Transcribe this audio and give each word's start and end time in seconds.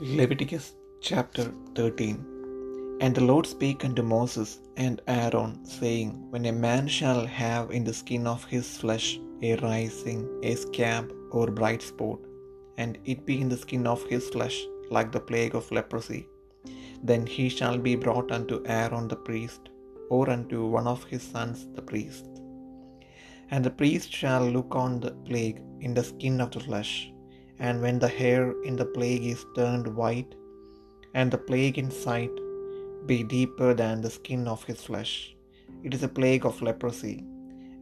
Leviticus 0.00 0.74
chapter 1.00 1.52
13 1.76 2.98
And 3.00 3.14
the 3.14 3.22
Lord 3.22 3.46
spake 3.46 3.84
unto 3.84 4.02
Moses 4.02 4.58
and 4.76 5.00
Aaron, 5.06 5.64
saying, 5.64 6.30
When 6.30 6.46
a 6.46 6.52
man 6.52 6.88
shall 6.88 7.24
have 7.24 7.70
in 7.70 7.84
the 7.84 7.94
skin 7.94 8.26
of 8.26 8.44
his 8.44 8.76
flesh 8.76 9.20
a 9.40 9.54
rising, 9.54 10.28
a 10.42 10.56
scab, 10.56 11.12
or 11.30 11.46
bright 11.52 11.80
spot, 11.80 12.18
and 12.76 12.98
it 13.04 13.24
be 13.24 13.40
in 13.40 13.48
the 13.48 13.56
skin 13.56 13.86
of 13.86 14.02
his 14.06 14.28
flesh 14.30 14.64
like 14.90 15.12
the 15.12 15.20
plague 15.20 15.54
of 15.54 15.70
leprosy, 15.70 16.26
then 17.04 17.24
he 17.24 17.48
shall 17.48 17.78
be 17.78 17.94
brought 17.94 18.32
unto 18.32 18.64
Aaron 18.66 19.06
the 19.06 19.14
priest, 19.14 19.68
or 20.10 20.28
unto 20.28 20.66
one 20.66 20.88
of 20.88 21.04
his 21.04 21.22
sons 21.22 21.68
the 21.76 21.82
priest. 21.82 22.26
And 23.52 23.64
the 23.64 23.70
priest 23.70 24.12
shall 24.12 24.44
look 24.44 24.74
on 24.74 24.98
the 24.98 25.12
plague 25.12 25.62
in 25.78 25.94
the 25.94 26.02
skin 26.02 26.40
of 26.40 26.50
the 26.50 26.58
flesh 26.58 27.13
and 27.58 27.80
when 27.80 27.98
the 27.98 28.08
hair 28.08 28.60
in 28.62 28.76
the 28.76 28.84
plague 28.84 29.24
is 29.24 29.44
turned 29.54 29.86
white, 29.86 30.34
and 31.14 31.30
the 31.30 31.38
plague 31.38 31.78
in 31.78 31.90
sight 31.90 32.30
be 33.06 33.22
deeper 33.22 33.74
than 33.74 34.00
the 34.00 34.10
skin 34.10 34.48
of 34.48 34.64
his 34.64 34.82
flesh, 34.82 35.36
it 35.84 35.94
is 35.94 36.02
a 36.02 36.08
plague 36.08 36.46
of 36.46 36.62
leprosy, 36.62 37.24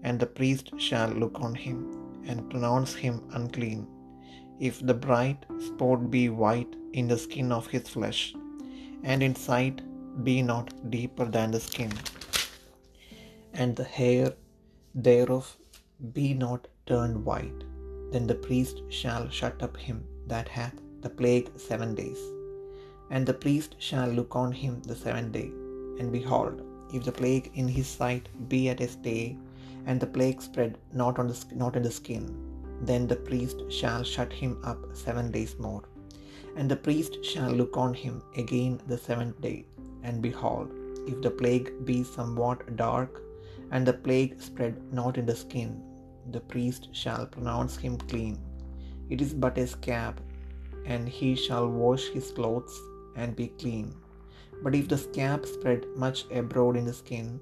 and 0.03 0.19
the 0.19 0.27
priest 0.27 0.73
shall 0.77 1.09
look 1.09 1.41
on 1.41 1.55
him, 1.55 1.79
and 2.27 2.51
pronounce 2.51 2.95
him 2.95 3.23
unclean. 3.33 3.87
If 4.61 4.85
the 4.87 4.95
bright 4.95 5.45
spot 5.67 6.11
be 6.11 6.29
white 6.29 6.75
in 6.93 7.09
the 7.09 7.19
skin 7.19 7.51
of 7.53 7.67
his 7.67 7.89
flesh, 7.89 8.35
and 9.03 9.23
in 9.23 9.35
sight 9.35 9.81
be 10.25 10.43
not 10.43 10.91
deeper 10.91 11.25
than 11.25 11.51
the 11.51 11.61
skin, 11.61 11.93
and 13.55 13.75
the 13.77 13.85
hair 13.85 14.33
thereof 14.95 15.57
be 16.13 16.35
not 16.35 16.69
turned 16.87 17.25
white, 17.25 17.63
then 18.13 18.27
the 18.27 18.43
priest 18.47 18.83
shall 19.01 19.29
shut 19.39 19.63
up 19.67 19.77
him 19.77 20.05
that 20.33 20.49
hath 20.49 20.75
the 21.01 21.11
plague 21.21 21.49
seven 21.57 21.95
days. 21.95 22.21
And 23.11 23.27
the 23.27 23.41
priest 23.45 23.77
shall 23.79 24.09
look 24.09 24.35
on 24.43 24.53
him 24.53 24.75
the 24.83 24.97
seventh 25.05 25.33
day. 25.33 25.51
And 25.99 26.11
behold, 26.11 26.63
if 26.95 27.05
the 27.05 27.13
plague 27.21 27.51
in 27.55 27.69
his 27.69 27.87
sight 27.87 28.29
be 28.49 28.69
at 28.69 28.81
a 28.81 28.89
stay, 28.89 29.37
and 29.87 29.99
the 30.01 30.07
plague 30.07 30.41
spread 30.41 30.79
not 30.93 31.19
on 31.19 31.29
the 31.29 31.39
not 31.63 31.77
in 31.77 31.83
the 31.83 31.91
skin, 32.01 32.25
then 32.91 33.07
the 33.07 33.17
priest 33.29 33.59
shall 33.79 34.03
shut 34.03 34.33
him 34.33 34.53
up 34.65 34.79
seven 35.05 35.31
days 35.37 35.55
more. 35.59 35.85
And 36.57 36.71
the 36.71 36.83
priest 36.87 37.25
shall 37.25 37.51
look 37.51 37.77
on 37.77 37.95
him 37.95 38.23
again 38.37 38.81
the 38.87 38.99
seventh 38.99 39.41
day. 39.41 39.67
And 40.05 40.21
behold, 40.21 40.71
if 41.07 41.21
the 41.23 41.31
plague 41.31 41.69
be 41.85 41.99
somewhat 42.05 42.77
dark, 42.77 43.23
and 43.71 43.87
the 43.87 43.99
plague 44.07 44.41
spread 44.49 44.77
not 44.93 45.17
in 45.21 45.27
the 45.27 45.37
skin, 45.45 45.71
the 46.31 46.41
priest 46.41 46.89
shall 46.93 47.27
pronounce 47.27 47.77
him 47.77 47.99
clean. 47.99 48.39
It 49.11 49.21
is 49.21 49.35
but 49.35 49.59
a 49.59 49.67
scab, 49.67 50.21
and 50.87 51.09
he 51.09 51.35
shall 51.35 51.69
wash 51.69 52.09
his 52.09 52.31
clothes 52.31 52.81
and 53.17 53.37
be 53.37 53.49
clean. 53.49 53.95
But 54.63 54.75
if 54.75 54.89
the 54.89 54.99
scab 54.99 55.45
spread 55.47 55.87
much 55.97 56.31
abroad 56.31 56.77
in 56.77 56.85
the 56.85 56.93
skin, 56.93 57.41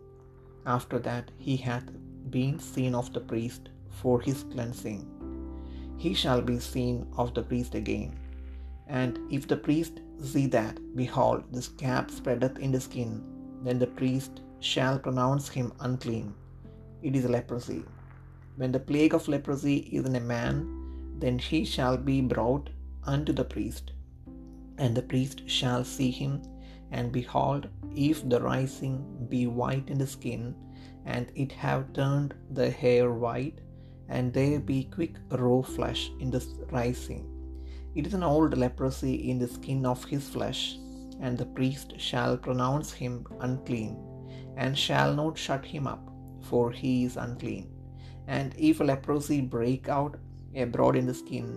after 0.67 0.98
that 1.00 1.31
he 1.37 1.56
hath 1.56 1.84
been 2.31 2.59
seen 2.59 2.95
of 2.95 3.12
the 3.12 3.20
priest 3.20 3.69
for 3.91 4.20
his 4.20 4.45
cleansing, 4.45 5.06
he 5.97 6.15
shall 6.15 6.41
be 6.41 6.59
seen 6.59 7.06
of 7.17 7.34
the 7.34 7.42
priest 7.42 7.75
again. 7.75 8.19
And 8.87 9.19
if 9.31 9.47
the 9.47 9.56
priest 9.56 10.00
see 10.22 10.47
that, 10.48 10.78
behold, 10.97 11.44
the 11.53 11.62
scab 11.62 12.11
spreadeth 12.11 12.59
in 12.59 12.72
the 12.72 12.81
skin, 12.81 13.22
then 13.62 13.78
the 13.78 13.87
priest 13.87 14.41
shall 14.61 14.98
pronounce 14.98 15.48
him 15.48 15.72
unclean. 15.81 16.34
It 17.03 17.15
is 17.15 17.25
leprosy. 17.27 17.84
When 18.61 18.72
the 18.72 18.86
plague 18.89 19.14
of 19.14 19.27
leprosy 19.27 19.77
is 19.97 20.05
in 20.05 20.16
a 20.16 20.20
man, 20.20 20.56
then 21.19 21.39
he 21.39 21.64
shall 21.64 21.97
be 21.97 22.20
brought 22.20 22.69
unto 23.05 23.33
the 23.33 23.44
priest, 23.53 23.92
and 24.77 24.94
the 24.94 25.06
priest 25.12 25.39
shall 25.58 25.83
see 25.83 26.11
him, 26.11 26.42
and 26.91 27.10
behold, 27.10 27.69
if 27.97 28.19
the 28.28 28.38
rising 28.38 28.97
be 29.31 29.47
white 29.47 29.88
in 29.88 29.97
the 29.97 30.06
skin, 30.06 30.54
and 31.06 31.32
it 31.34 31.53
have 31.53 31.94
turned 31.94 32.34
the 32.50 32.69
hair 32.82 33.06
white, 33.25 33.62
and 34.10 34.31
there 34.34 34.60
be 34.60 34.84
quick 34.99 35.16
raw 35.31 35.62
flesh 35.62 36.12
in 36.20 36.31
the 36.31 36.44
rising, 36.70 37.25
it 37.94 38.06
is 38.06 38.12
an 38.12 38.28
old 38.34 38.59
leprosy 38.59 39.15
in 39.31 39.38
the 39.38 39.49
skin 39.49 39.87
of 39.87 40.04
his 40.04 40.28
flesh, 40.28 40.76
and 41.22 41.38
the 41.38 41.53
priest 41.59 41.99
shall 41.99 42.37
pronounce 42.37 42.93
him 42.93 43.26
unclean, 43.41 43.97
and 44.59 44.76
shall 44.87 45.15
not 45.15 45.38
shut 45.38 45.65
him 45.65 45.87
up, 45.87 46.06
for 46.43 46.70
he 46.70 46.94
is 47.04 47.16
unclean. 47.16 47.69
And 48.39 48.55
if 48.71 48.81
leprosy 48.89 49.41
break 49.55 49.89
out 49.89 50.17
abroad 50.65 50.97
in 51.01 51.07
the 51.11 51.15
skin, 51.23 51.49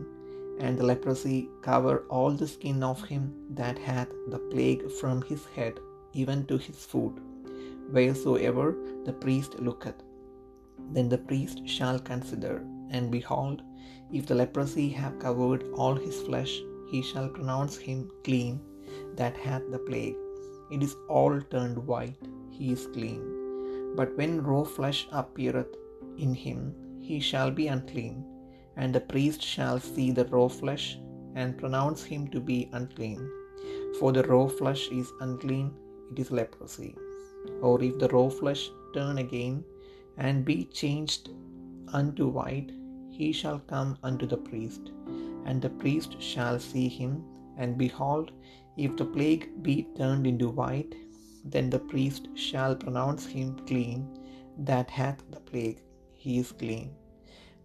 and 0.60 0.78
the 0.78 0.86
leprosy 0.92 1.38
cover 1.68 1.96
all 2.16 2.32
the 2.32 2.48
skin 2.54 2.80
of 2.88 3.04
him 3.12 3.24
that 3.60 3.78
hath 3.90 4.12
the 4.34 4.40
plague 4.52 4.84
from 5.00 5.22
his 5.30 5.44
head 5.56 5.76
even 6.22 6.40
to 6.48 6.58
his 6.68 6.80
foot, 6.92 7.16
wheresoever 7.96 8.68
the 9.06 9.16
priest 9.26 9.60
looketh, 9.68 10.00
then 10.96 11.10
the 11.14 11.24
priest 11.30 11.62
shall 11.76 12.00
consider, 12.12 12.56
and 12.90 13.16
behold, 13.18 13.62
if 14.12 14.26
the 14.26 14.40
leprosy 14.42 14.90
have 15.02 15.22
covered 15.26 15.64
all 15.76 15.96
his 16.08 16.20
flesh, 16.22 16.56
he 16.92 17.02
shall 17.10 17.30
pronounce 17.38 17.78
him 17.78 18.00
clean 18.24 18.60
that 19.22 19.38
hath 19.46 19.66
the 19.76 19.84
plague. 19.90 20.18
It 20.72 20.82
is 20.88 20.96
all 21.08 21.40
turned 21.54 21.80
white, 21.94 22.28
he 22.58 22.72
is 22.72 22.88
clean. 22.98 23.24
But 23.96 24.18
when 24.18 24.44
raw 24.50 24.64
flesh 24.64 25.08
appeareth 25.12 25.74
in 26.18 26.34
him, 26.34 26.76
he 27.00 27.20
shall 27.20 27.52
be 27.52 27.68
unclean, 27.68 28.26
and 28.76 28.94
the 28.94 29.02
priest 29.02 29.42
shall 29.42 29.80
see 29.80 30.12
the 30.12 30.26
raw 30.26 30.48
flesh, 30.48 31.00
and 31.36 31.58
pronounce 31.58 32.04
him 32.04 32.28
to 32.30 32.40
be 32.40 32.70
unclean. 32.74 33.30
For 34.00 34.12
the 34.12 34.24
raw 34.24 34.48
flesh 34.48 34.90
is 34.90 35.12
unclean, 35.22 35.74
it 36.12 36.20
is 36.20 36.32
leprosy. 36.32 36.96
Or 37.62 37.82
if 37.84 38.00
the 38.00 38.08
raw 38.10 38.30
flesh 38.30 38.70
turn 38.94 39.18
again, 39.18 39.64
and 40.18 40.46
be 40.46 40.66
changed 40.66 41.30
unto 41.92 42.28
white, 42.28 42.72
he 43.10 43.32
shall 43.32 43.60
come 43.60 43.98
unto 44.04 44.26
the 44.26 44.38
priest, 44.38 44.92
and 45.46 45.62
the 45.62 45.70
priest 45.70 46.22
shall 46.22 46.60
see 46.60 46.88
him, 46.88 47.24
and 47.58 47.78
behold, 47.78 48.32
if 48.78 48.96
the 48.98 49.06
plague 49.06 49.62
be 49.62 49.88
turned 49.98 50.26
into 50.26 50.50
white, 50.50 50.96
then 51.46 51.70
the 51.70 51.80
priest 51.80 52.28
shall 52.36 52.76
pronounce 52.76 53.26
him 53.26 53.56
clean 53.68 54.08
that 54.58 54.90
hath 54.90 55.24
the 55.32 55.40
plague, 55.40 55.82
he 56.24 56.34
is 56.42 56.52
clean. 56.64 56.90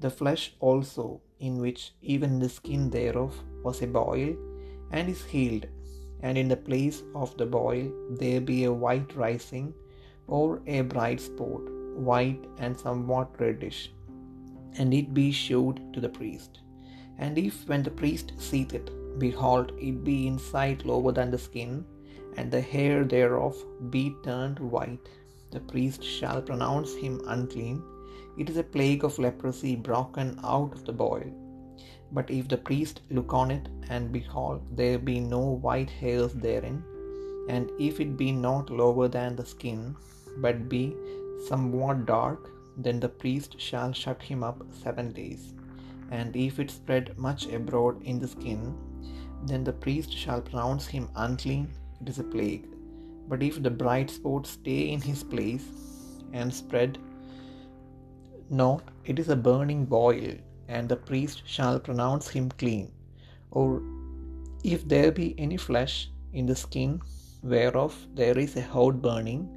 The 0.05 0.11
flesh 0.21 0.45
also, 0.69 1.07
in 1.47 1.55
which 1.65 1.83
even 2.15 2.39
the 2.39 2.49
skin 2.59 2.91
thereof 2.91 3.35
was 3.65 3.83
a 3.83 3.87
boil, 3.87 4.31
and 4.93 5.09
is 5.15 5.25
healed, 5.33 5.67
and 6.23 6.37
in 6.43 6.49
the 6.53 6.63
place 6.69 6.99
of 7.23 7.37
the 7.41 7.47
boil 7.59 7.87
there 8.23 8.41
be 8.53 8.59
a 8.65 8.79
white 8.85 9.13
rising, 9.25 9.67
or 10.27 10.47
a 10.67 10.81
bright 10.95 11.21
spot, 11.21 11.65
white 12.11 12.45
and 12.59 12.79
somewhat 12.85 13.41
reddish, 13.45 13.81
and 14.79 14.93
it 15.01 15.13
be 15.21 15.29
shewed 15.45 15.79
to 15.93 16.01
the 16.05 16.15
priest. 16.21 16.61
And 17.19 17.39
if 17.47 17.69
when 17.69 17.85
the 17.85 17.99
priest 18.01 18.33
seeth 18.49 18.75
it, 18.81 18.91
behold, 19.19 19.73
it 19.89 20.05
be 20.09 20.19
in 20.31 20.39
sight 20.39 20.85
lower 20.91 21.13
than 21.13 21.31
the 21.33 21.45
skin, 21.47 21.85
and 22.37 22.51
the 22.51 22.61
hair 22.75 23.05
thereof 23.15 23.57
be 23.95 24.05
turned 24.25 24.59
white, 24.75 25.07
the 25.55 25.61
priest 25.73 26.03
shall 26.17 26.41
pronounce 26.51 26.93
him 27.05 27.21
unclean. 27.27 27.79
It 28.39 28.49
is 28.49 28.57
a 28.57 28.63
plague 28.63 29.05
of 29.05 29.19
leprosy 29.19 29.75
broken 29.75 30.39
out 30.45 30.73
of 30.73 30.85
the 30.85 30.93
boil. 30.93 31.31
But 32.13 32.31
if 32.31 32.49
the 32.49 32.57
priest 32.57 33.01
look 33.11 33.33
on 33.35 33.51
it, 33.51 33.69
and 33.91 34.13
behold, 34.13 34.63
there 34.77 34.99
be 34.99 35.19
no 35.21 35.41
white 35.41 35.91
hairs 35.91 36.33
therein, 36.33 36.83
and 37.49 37.71
if 37.79 38.01
it 38.01 38.17
be 38.17 38.31
not 38.33 38.71
lower 38.71 39.09
than 39.09 39.35
the 39.35 39.45
skin, 39.45 39.97
but 40.39 40.69
be 40.69 40.95
somewhat 41.49 42.07
dark, 42.07 42.51
then 42.77 43.01
the 43.01 43.09
priest 43.09 43.61
shall 43.61 43.93
shut 43.93 44.23
him 44.23 44.45
up 44.45 44.63
seven 44.83 45.13
days. 45.13 45.53
And 46.11 46.37
if 46.37 46.59
it 46.59 46.71
spread 46.71 47.19
much 47.19 47.47
abroad 47.47 48.03
in 48.05 48.19
the 48.21 48.29
skin, 48.29 48.75
then 49.47 49.65
the 49.65 49.73
priest 49.73 50.17
shall 50.17 50.41
pronounce 50.41 50.87
him 50.87 51.09
unclean, 51.17 51.69
it 52.01 52.09
is 52.09 52.19
a 52.19 52.25
plague. 52.25 52.67
But 53.29 53.43
if 53.43 53.63
the 53.63 53.71
bright 53.71 54.11
spot 54.11 54.47
stay 54.47 54.91
in 54.91 55.01
his 55.01 55.23
place, 55.23 55.67
and 56.33 56.53
spread 56.53 56.99
not, 58.51 58.83
it 59.05 59.19
is 59.19 59.29
a 59.29 59.37
burning 59.37 59.85
boil, 59.85 60.35
and 60.69 60.89
the 60.89 60.97
priest 60.97 61.43
shall 61.45 61.79
pronounce 61.81 62.29
him 62.29 62.51
clean. 62.51 62.93
Or 63.51 63.83
if 64.65 64.87
there 64.89 65.13
be 65.13 65.35
any 65.39 65.57
flesh 65.57 66.11
in 66.33 66.47
the 66.47 66.57
skin, 66.57 67.01
whereof 67.43 68.07
there 68.15 68.39
is 68.39 68.57
a 68.57 68.63
hot 68.63 69.01
burning, 69.01 69.49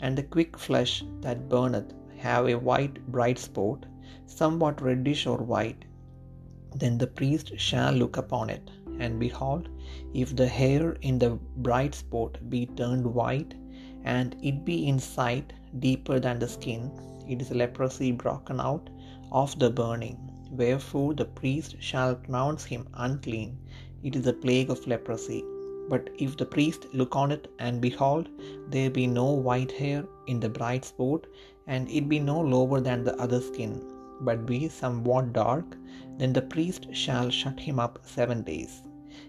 and 0.00 0.16
the 0.16 0.22
quick 0.22 0.58
flesh 0.58 1.04
that 1.20 1.48
burneth 1.48 1.92
have 2.18 2.48
a 2.48 2.54
white 2.54 3.04
bright 3.06 3.38
spot, 3.38 3.86
somewhat 4.26 4.80
reddish 4.80 5.26
or 5.26 5.38
white, 5.38 5.84
then 6.76 6.98
the 6.98 7.06
priest 7.06 7.52
shall 7.58 7.92
look 7.92 8.16
upon 8.16 8.50
it, 8.50 8.70
and 8.98 9.18
behold, 9.18 9.68
if 10.14 10.36
the 10.36 10.46
hair 10.46 10.92
in 11.02 11.18
the 11.18 11.30
bright 11.56 11.94
spot 11.94 12.38
be 12.48 12.66
turned 12.66 13.06
white, 13.06 13.54
and 14.04 14.36
it 14.42 14.64
be 14.64 14.88
in 14.88 14.98
sight 14.98 15.52
deeper 15.78 16.20
than 16.20 16.38
the 16.38 16.48
skin, 16.48 16.90
it 17.32 17.40
is 17.44 17.50
leprosy 17.62 18.10
broken 18.24 18.60
out 18.60 18.90
of 19.30 19.58
the 19.62 19.70
burning. 19.70 20.18
Wherefore 20.50 21.14
the 21.14 21.30
priest 21.40 21.76
shall 21.88 22.16
pronounce 22.16 22.64
him 22.64 22.88
unclean, 23.06 23.56
it 24.02 24.16
is 24.16 24.26
a 24.26 24.32
plague 24.44 24.70
of 24.70 24.86
leprosy. 24.92 25.42
But 25.88 26.10
if 26.18 26.36
the 26.36 26.46
priest 26.54 26.86
look 26.92 27.14
on 27.16 27.32
it, 27.36 27.46
and 27.58 27.80
behold, 27.80 28.28
there 28.68 28.90
be 28.90 29.06
no 29.06 29.26
white 29.48 29.72
hair 29.72 30.04
in 30.26 30.40
the 30.40 30.48
bright 30.48 30.84
spot, 30.84 31.26
and 31.66 31.88
it 31.88 32.08
be 32.08 32.18
no 32.18 32.40
lower 32.40 32.80
than 32.80 33.04
the 33.04 33.16
other 33.24 33.40
skin, 33.40 33.72
but 34.20 34.46
be 34.46 34.68
somewhat 34.68 35.32
dark, 35.32 35.76
then 36.18 36.32
the 36.32 36.42
priest 36.54 36.86
shall 36.92 37.30
shut 37.30 37.58
him 37.58 37.78
up 37.78 37.98
seven 38.16 38.42
days. 38.42 38.82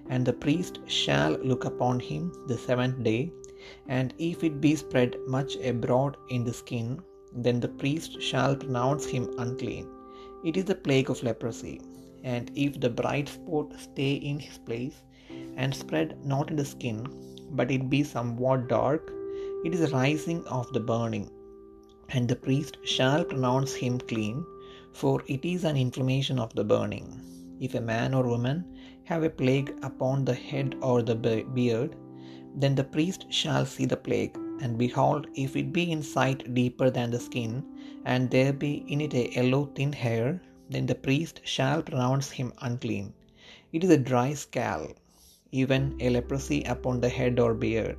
And 0.09 0.25
the 0.25 0.33
priest 0.33 0.79
shall 0.87 1.33
look 1.51 1.65
upon 1.65 1.99
him 1.99 2.31
the 2.47 2.57
seventh 2.57 3.03
day, 3.03 3.31
and 3.87 4.13
if 4.17 4.43
it 4.43 4.61
be 4.65 4.75
spread 4.75 5.15
much 5.27 5.55
abroad 5.57 6.17
in 6.29 6.43
the 6.43 6.53
skin, 6.53 7.01
then 7.33 7.59
the 7.59 7.67
priest 7.67 8.21
shall 8.21 8.55
pronounce 8.55 9.05
him 9.05 9.33
unclean. 9.37 9.87
It 10.43 10.57
is 10.57 10.65
the 10.65 10.75
plague 10.75 11.09
of 11.09 11.23
leprosy. 11.23 11.81
And 12.23 12.51
if 12.55 12.79
the 12.79 12.89
bright 12.89 13.29
spot 13.29 13.73
stay 13.79 14.13
in 14.13 14.39
his 14.39 14.57
place, 14.57 15.01
and 15.55 15.73
spread 15.73 16.23
not 16.25 16.49
in 16.49 16.55
the 16.55 16.65
skin, 16.65 17.07
but 17.51 17.71
it 17.71 17.89
be 17.89 18.03
somewhat 18.03 18.67
dark, 18.67 19.11
it 19.65 19.73
is 19.73 19.91
rising 19.91 20.43
of 20.45 20.71
the 20.73 20.79
burning. 20.79 21.29
And 22.09 22.27
the 22.27 22.35
priest 22.35 22.77
shall 22.83 23.23
pronounce 23.23 23.73
him 23.73 23.99
clean, 23.99 24.45
for 24.93 25.23
it 25.27 25.45
is 25.45 25.63
an 25.63 25.77
inflammation 25.77 26.39
of 26.39 26.53
the 26.53 26.63
burning. 26.63 27.21
If 27.59 27.75
a 27.75 27.81
man 27.81 28.13
or 28.13 28.23
woman 28.23 28.77
have 29.05 29.23
a 29.23 29.29
plague 29.29 29.73
upon 29.83 30.25
the 30.25 30.33
head 30.33 30.75
or 30.81 31.01
the 31.01 31.15
beard, 31.15 31.95
then 32.55 32.75
the 32.75 32.83
priest 32.83 33.25
shall 33.29 33.65
see 33.65 33.85
the 33.85 33.97
plague, 33.97 34.37
and 34.61 34.77
behold, 34.77 35.27
if 35.35 35.55
it 35.55 35.73
be 35.73 35.91
in 35.91 36.03
sight 36.03 36.53
deeper 36.53 36.89
than 36.89 37.11
the 37.11 37.19
skin, 37.19 37.63
and 38.05 38.29
there 38.29 38.53
be 38.53 38.85
in 38.87 39.01
it 39.01 39.13
a 39.13 39.33
yellow 39.33 39.65
thin 39.75 39.91
hair, 39.91 40.41
then 40.69 40.85
the 40.85 40.95
priest 40.95 41.41
shall 41.43 41.81
pronounce 41.81 42.29
him 42.31 42.53
unclean. 42.61 43.13
It 43.73 43.83
is 43.83 43.89
a 43.89 43.97
dry 43.97 44.33
scale, 44.33 44.93
even 45.51 45.97
a 45.99 46.09
leprosy 46.09 46.63
upon 46.63 47.01
the 47.01 47.09
head 47.09 47.39
or 47.39 47.53
beard. 47.53 47.97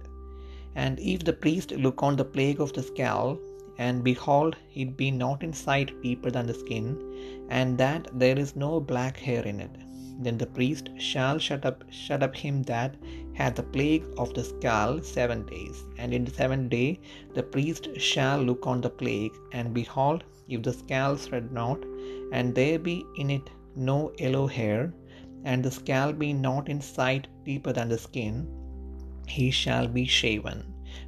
And 0.75 0.99
if 1.01 1.25
the 1.25 1.33
priest 1.33 1.73
look 1.73 2.03
on 2.03 2.17
the 2.17 2.25
plague 2.25 2.61
of 2.61 2.73
the 2.73 2.83
scale, 2.83 3.39
and 3.79 4.05
behold, 4.05 4.57
it 4.75 4.97
be 4.97 5.11
not 5.11 5.43
in 5.43 5.53
sight 5.53 6.01
deeper 6.03 6.31
than 6.31 6.47
the 6.47 6.55
skin, 6.55 7.47
and 7.51 7.77
that 7.79 8.09
there 8.19 8.39
is 8.39 8.57
no 8.57 8.81
black 8.81 9.17
hair 9.17 9.43
in 9.43 9.61
it, 9.61 9.77
then 10.21 10.39
the 10.39 10.47
priest 10.47 10.91
shall 10.99 11.39
shut 11.39 11.65
up 11.67 11.85
shut 11.91 12.23
up 12.23 12.37
him 12.37 12.63
that 12.65 12.95
hath 13.35 13.57
the 13.57 13.63
plague 13.63 14.05
of 14.19 14.35
the 14.35 14.45
scall 14.45 15.01
seven 15.03 15.45
days. 15.47 15.85
And 15.99 16.13
in 16.13 16.25
the 16.25 16.31
seventh 16.31 16.71
day 16.71 17.01
the 17.35 17.43
priest 17.43 17.89
shall 17.99 18.41
look 18.41 18.67
on 18.67 18.81
the 18.81 18.91
plague, 18.91 19.37
and 19.53 19.75
behold, 19.75 20.25
if 20.49 20.63
the 20.63 20.73
scall 20.73 21.17
spread 21.17 21.53
not, 21.53 21.79
and 22.33 22.55
there 22.55 22.79
be 22.79 23.05
in 23.17 23.31
it 23.31 23.49
no 23.75 24.13
yellow 24.19 24.47
hair, 24.47 24.93
and 25.45 25.65
the 25.65 25.71
scale 25.71 26.13
be 26.13 26.33
not 26.33 26.69
in 26.69 26.81
sight 26.81 27.27
deeper 27.45 27.73
than 27.73 27.89
the 27.89 27.99
skin, 27.99 28.47
he 29.27 29.51
shall 29.51 29.89
be 29.89 30.05
shaven. 30.05 30.61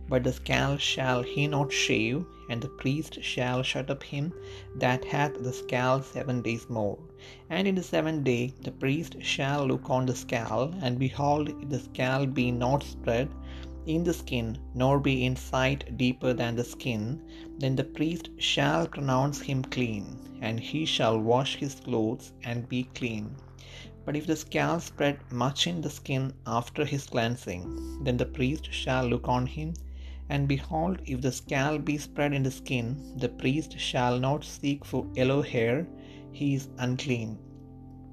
But 0.09 0.25
the 0.25 0.33
scale 0.33 0.77
shall 0.77 1.23
he 1.23 1.47
not 1.47 1.71
shave, 1.73 2.25
and 2.49 2.61
the 2.61 2.69
priest 2.69 3.23
shall 3.23 3.63
shut 3.63 3.91
up 3.91 4.03
him 4.03 4.33
that 4.77 5.05
hath 5.05 5.43
the 5.43 5.53
scale 5.53 6.03
seven 6.03 6.43
days 6.43 6.69
more. 6.69 6.99
And 7.51 7.67
in 7.67 7.75
the 7.75 7.83
seventh 7.83 8.25
day 8.25 8.53
the 8.63 8.73
priest 8.73 9.17
shall 9.21 9.67
look 9.67 9.89
on 9.89 10.07
the 10.07 10.15
scale, 10.15 10.75
and 10.83 10.99
behold, 10.99 11.49
if 11.49 11.69
the 11.69 11.81
scale 11.81 12.27
be 12.27 12.51
not 12.51 12.83
spread 12.83 13.29
in 13.87 14.03
the 14.03 14.15
skin, 14.15 14.59
nor 14.75 14.99
be 14.99 15.25
in 15.25 15.37
sight 15.37 15.97
deeper 15.99 16.33
than 16.33 16.57
the 16.57 16.65
skin, 16.65 17.23
then 17.59 17.77
the 17.77 17.85
priest 17.85 18.31
shall 18.39 18.87
pronounce 18.87 19.41
him 19.41 19.63
clean, 19.63 20.19
and 20.41 20.59
he 20.59 20.85
shall 20.87 21.19
wash 21.19 21.57
his 21.57 21.75
clothes 21.75 22.33
and 22.45 22.69
be 22.69 22.85
clean. 22.95 23.35
But 24.05 24.17
if 24.17 24.27
the 24.27 24.37
scale 24.37 24.81
spread 24.81 25.19
much 25.33 25.67
in 25.67 25.81
the 25.81 25.91
skin 25.91 26.33
after 26.47 26.85
his 26.85 27.07
cleansing, 27.07 28.05
then 28.05 28.19
the 28.19 28.27
priest 28.27 28.71
shall 28.71 29.07
look 29.07 29.29
on 29.29 29.47
him, 29.47 29.75
and 30.29 30.49
behold, 30.49 31.01
if 31.07 31.21
the 31.21 31.33
scale 31.33 31.79
be 31.79 31.99
spread 31.99 32.33
in 32.33 32.43
the 32.43 32.51
skin, 32.51 33.15
the 33.17 33.29
priest 33.29 33.79
shall 33.79 34.19
not 34.19 34.45
seek 34.45 34.85
for 34.85 35.07
yellow 35.15 35.43
hair, 35.43 35.87
he 36.33 36.55
is 36.55 36.69
unclean. 36.79 37.39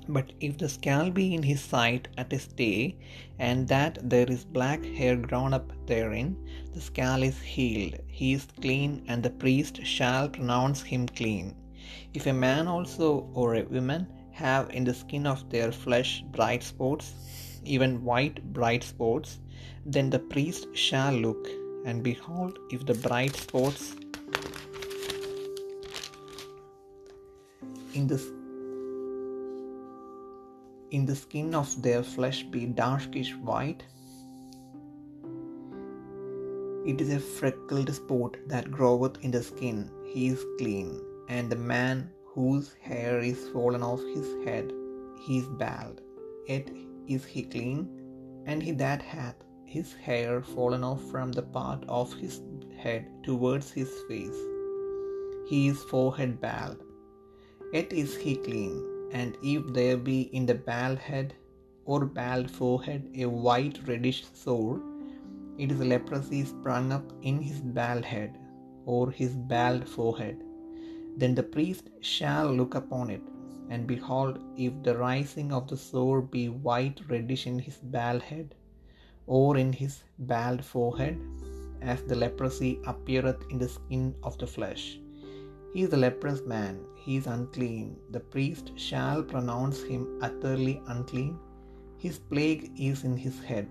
But 0.08 0.34
if 0.40 0.58
the 0.58 0.68
scale 0.68 1.12
be 1.12 1.34
in 1.34 1.44
his 1.44 1.62
sight 1.62 2.08
at 2.18 2.34
a 2.34 2.40
stay, 2.40 2.98
and 3.40 3.68
that 3.68 3.98
there 4.10 4.30
is 4.30 4.44
black 4.44 4.84
hair 4.84 5.16
grown 5.16 5.54
up 5.54 5.72
therein, 5.86 6.36
the 6.74 6.81
scale 6.81 7.24
is 7.24 7.40
healed, 7.40 7.96
he 8.08 8.34
is 8.34 8.48
clean, 8.60 9.04
and 9.07 9.24
the 9.24 9.30
priest 9.30 9.86
shall 9.86 10.28
pronounce 10.28 10.81
him 10.81 11.07
clean. 11.07 11.56
If 12.14 12.28
a 12.28 12.34
man 12.34 12.68
also 12.68 13.30
or 13.34 13.56
a 13.56 13.64
woman 13.64 14.07
have 14.31 14.69
in 14.72 14.84
the 14.84 14.94
skin 14.94 15.28
of 15.28 15.50
their 15.50 15.72
flesh 15.72 16.24
bright 16.31 16.64
spots, 16.64 17.14
even 17.64 18.04
white 18.04 18.44
bright 18.54 18.84
spots, 18.84 19.40
then 19.86 20.10
the 20.10 20.19
priest 20.19 20.68
shall 20.74 21.14
look, 21.14 21.48
and 21.86 22.04
behold, 22.04 22.60
if 22.69 22.86
the 22.86 22.94
bright 22.94 23.36
spots 23.36 23.95
in 27.94 28.07
the 28.07 28.22
in 30.92 31.06
the 31.06 31.16
skin 31.16 31.56
of 31.56 31.81
their 31.81 32.04
flesh 32.04 32.44
be 32.44 32.66
darkish 32.66 33.33
white, 33.36 33.83
it 36.86 37.00
is 37.00 37.13
a 37.13 37.19
freckled 37.19 37.94
spot 37.94 38.36
that 38.48 38.69
groweth 38.72 39.18
in 39.24 39.31
the 39.31 39.42
skin, 39.42 39.89
he 40.13 40.28
is 40.28 40.44
clean, 40.57 41.00
and 41.30 41.50
the 41.50 41.56
man 41.56 42.10
whose 42.25 42.74
hair 42.81 43.19
is 43.19 43.48
fallen 43.50 43.83
off 43.83 44.01
his 44.16 44.28
head, 44.45 44.72
he 45.22 45.38
is 45.38 45.48
bald, 45.48 46.01
yet 46.48 46.69
is 47.07 47.24
he 47.24 47.44
clean, 47.44 47.88
and 48.45 48.62
he 48.62 48.72
that 48.72 49.01
hath 49.01 49.36
his 49.73 49.89
hair 50.06 50.41
fallen 50.53 50.83
off 50.83 51.01
from 51.12 51.31
the 51.31 51.47
part 51.57 51.83
of 51.97 52.13
his 52.21 52.41
head 52.83 53.06
towards 53.27 53.68
his 53.79 53.91
face, 54.07 54.39
he 55.50 55.59
is 55.71 55.83
forehead 55.91 56.33
bald, 56.45 56.79
yet 57.73 57.94
is 58.03 58.15
he 58.23 58.35
clean. 58.47 58.75
And 59.19 59.38
if 59.44 59.63
there 59.77 59.97
be 59.97 60.19
in 60.38 60.45
the 60.50 60.56
bald 60.68 61.00
head 61.07 61.33
or 61.85 62.00
bald 62.19 62.50
forehead 62.59 63.09
a 63.23 63.25
white 63.25 63.79
reddish 63.88 64.19
sore, 64.44 64.79
it 65.57 65.71
is 65.73 65.81
leprosy 65.91 66.45
sprung 66.45 66.94
up 66.97 67.07
in 67.21 67.41
his 67.50 67.59
bald 67.77 68.06
head 68.13 68.38
or 68.85 69.12
his 69.12 69.33
bald 69.51 69.83
forehead. 69.95 70.38
Then 71.18 71.35
the 71.35 71.50
priest 71.56 71.89
shall 72.13 72.50
look 72.59 72.75
upon 72.75 73.09
it, 73.09 73.25
and 73.69 73.85
behold, 73.94 74.39
if 74.56 74.73
the 74.83 74.97
rising 74.97 75.51
of 75.51 75.68
the 75.68 75.78
sore 75.78 76.21
be 76.21 76.47
white 76.69 77.01
reddish 77.09 77.45
in 77.47 77.59
his 77.59 77.78
bald 77.97 78.23
head, 78.31 78.56
or 79.38 79.52
in 79.64 79.71
his 79.81 79.94
bald 80.31 80.61
forehead, 80.71 81.18
as 81.92 82.02
the 82.09 82.18
leprosy 82.23 82.71
appeareth 82.92 83.44
in 83.52 83.57
the 83.61 83.69
skin 83.76 84.14
of 84.30 84.38
the 84.42 84.47
flesh, 84.56 84.83
he 85.73 85.83
is 85.83 85.94
a 85.94 86.02
leprous 86.06 86.42
man, 86.54 86.76
he 87.04 87.16
is 87.19 87.28
unclean. 87.28 87.95
The 88.16 88.19
priest 88.33 88.71
shall 88.88 89.23
pronounce 89.23 89.81
him 89.92 90.02
utterly 90.21 90.81
unclean. 90.88 91.38
His 91.97 92.19
plague 92.31 92.66
is 92.90 93.06
in 93.09 93.16
his 93.26 93.40
head. 93.50 93.69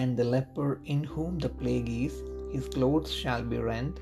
And 0.00 0.16
the 0.16 0.28
leper 0.34 0.70
in 0.84 1.02
whom 1.02 1.38
the 1.38 1.48
plague 1.48 1.88
is, 1.88 2.14
his 2.54 2.68
clothes 2.68 3.12
shall 3.22 3.42
be 3.42 3.58
rent, 3.58 3.98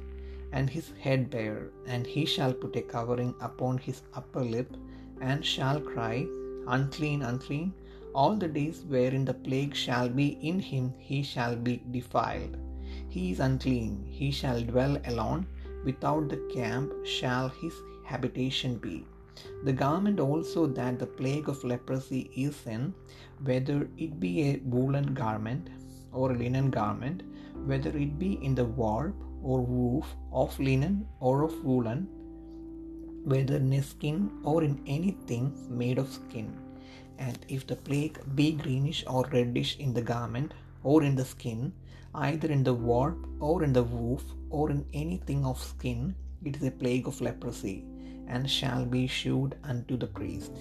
and 0.53 0.69
his 0.69 0.93
head 1.05 1.31
bare, 1.31 1.71
and 1.87 2.07
he 2.07 2.27
shall 2.35 2.53
put 2.53 2.77
a 2.77 2.83
covering 2.83 3.35
upon 3.41 3.79
his 3.79 4.03
upper 4.21 4.45
lip, 4.57 4.77
and 5.21 5.45
shall 5.55 5.81
cry, 5.81 6.27
Unclean, 6.67 7.23
unclean. 7.23 7.73
All 8.13 8.35
the 8.37 8.49
days 8.49 8.85
wherein 8.89 9.25
the 9.25 9.35
plague 9.35 9.75
shall 9.75 10.09
be 10.09 10.39
in 10.43 10.59
him, 10.59 10.93
he 10.99 11.23
shall 11.23 11.55
be 11.55 11.83
defiled. 11.91 12.57
He 13.09 13.31
is 13.31 13.41
unclean, 13.41 14.05
he 14.09 14.31
shall 14.31 14.61
dwell 14.63 14.99
alone, 15.07 15.47
without 15.85 16.29
the 16.29 16.41
camp 16.53 16.93
shall 17.05 17.49
his 17.49 17.73
habitation 18.05 18.77
be. 18.79 19.05
The 19.65 19.73
garment 19.73 20.19
also 20.21 20.67
that 20.67 20.99
the 20.99 21.07
plague 21.07 21.49
of 21.49 21.63
leprosy 21.63 22.31
is 22.37 22.67
in, 22.67 22.93
whether 23.45 23.89
it 23.97 24.19
be 24.19 24.51
a 24.51 24.61
woolen 24.65 25.15
garment 25.15 25.71
or 26.13 26.33
a 26.33 26.37
linen 26.37 26.71
garment, 26.71 27.23
whether 27.65 27.91
it 27.91 28.19
be 28.19 28.33
in 28.43 28.55
the 28.55 28.65
warp 28.65 29.15
or 29.43 29.61
woof 29.61 30.07
of 30.33 30.59
linen 30.59 31.07
or 31.21 31.43
of 31.45 31.65
woolen, 31.65 32.09
whether 33.25 33.57
in 33.57 33.83
skin 33.83 34.31
or 34.43 34.65
in 34.65 34.81
anything 34.87 35.53
made 35.71 35.99
of 35.99 36.09
skin. 36.09 36.53
And 37.21 37.39
if 37.49 37.67
the 37.67 37.77
plague 37.77 38.19
be 38.35 38.53
greenish 38.53 39.05
or 39.07 39.25
reddish 39.33 39.77
in 39.79 39.93
the 39.93 40.03
garment 40.03 40.55
or 40.83 41.03
in 41.03 41.15
the 41.15 41.25
skin, 41.25 41.73
either 42.15 42.49
in 42.49 42.65
the 42.65 42.75
warp 42.75 43.27
or 43.39 43.63
in 43.63 43.75
the 43.75 43.83
woof 43.83 44.23
or 44.49 44.71
in 44.71 44.87
anything 44.95 45.45
of 45.45 45.63
skin, 45.63 46.15
it 46.43 46.57
is 46.57 46.65
a 46.65 46.71
plague 46.71 47.07
of 47.07 47.21
leprosy, 47.21 47.85
and 48.27 48.51
shall 48.51 48.87
be 48.87 49.07
shewed 49.07 49.57
unto 49.65 49.99
the 49.99 50.07
priest. 50.07 50.53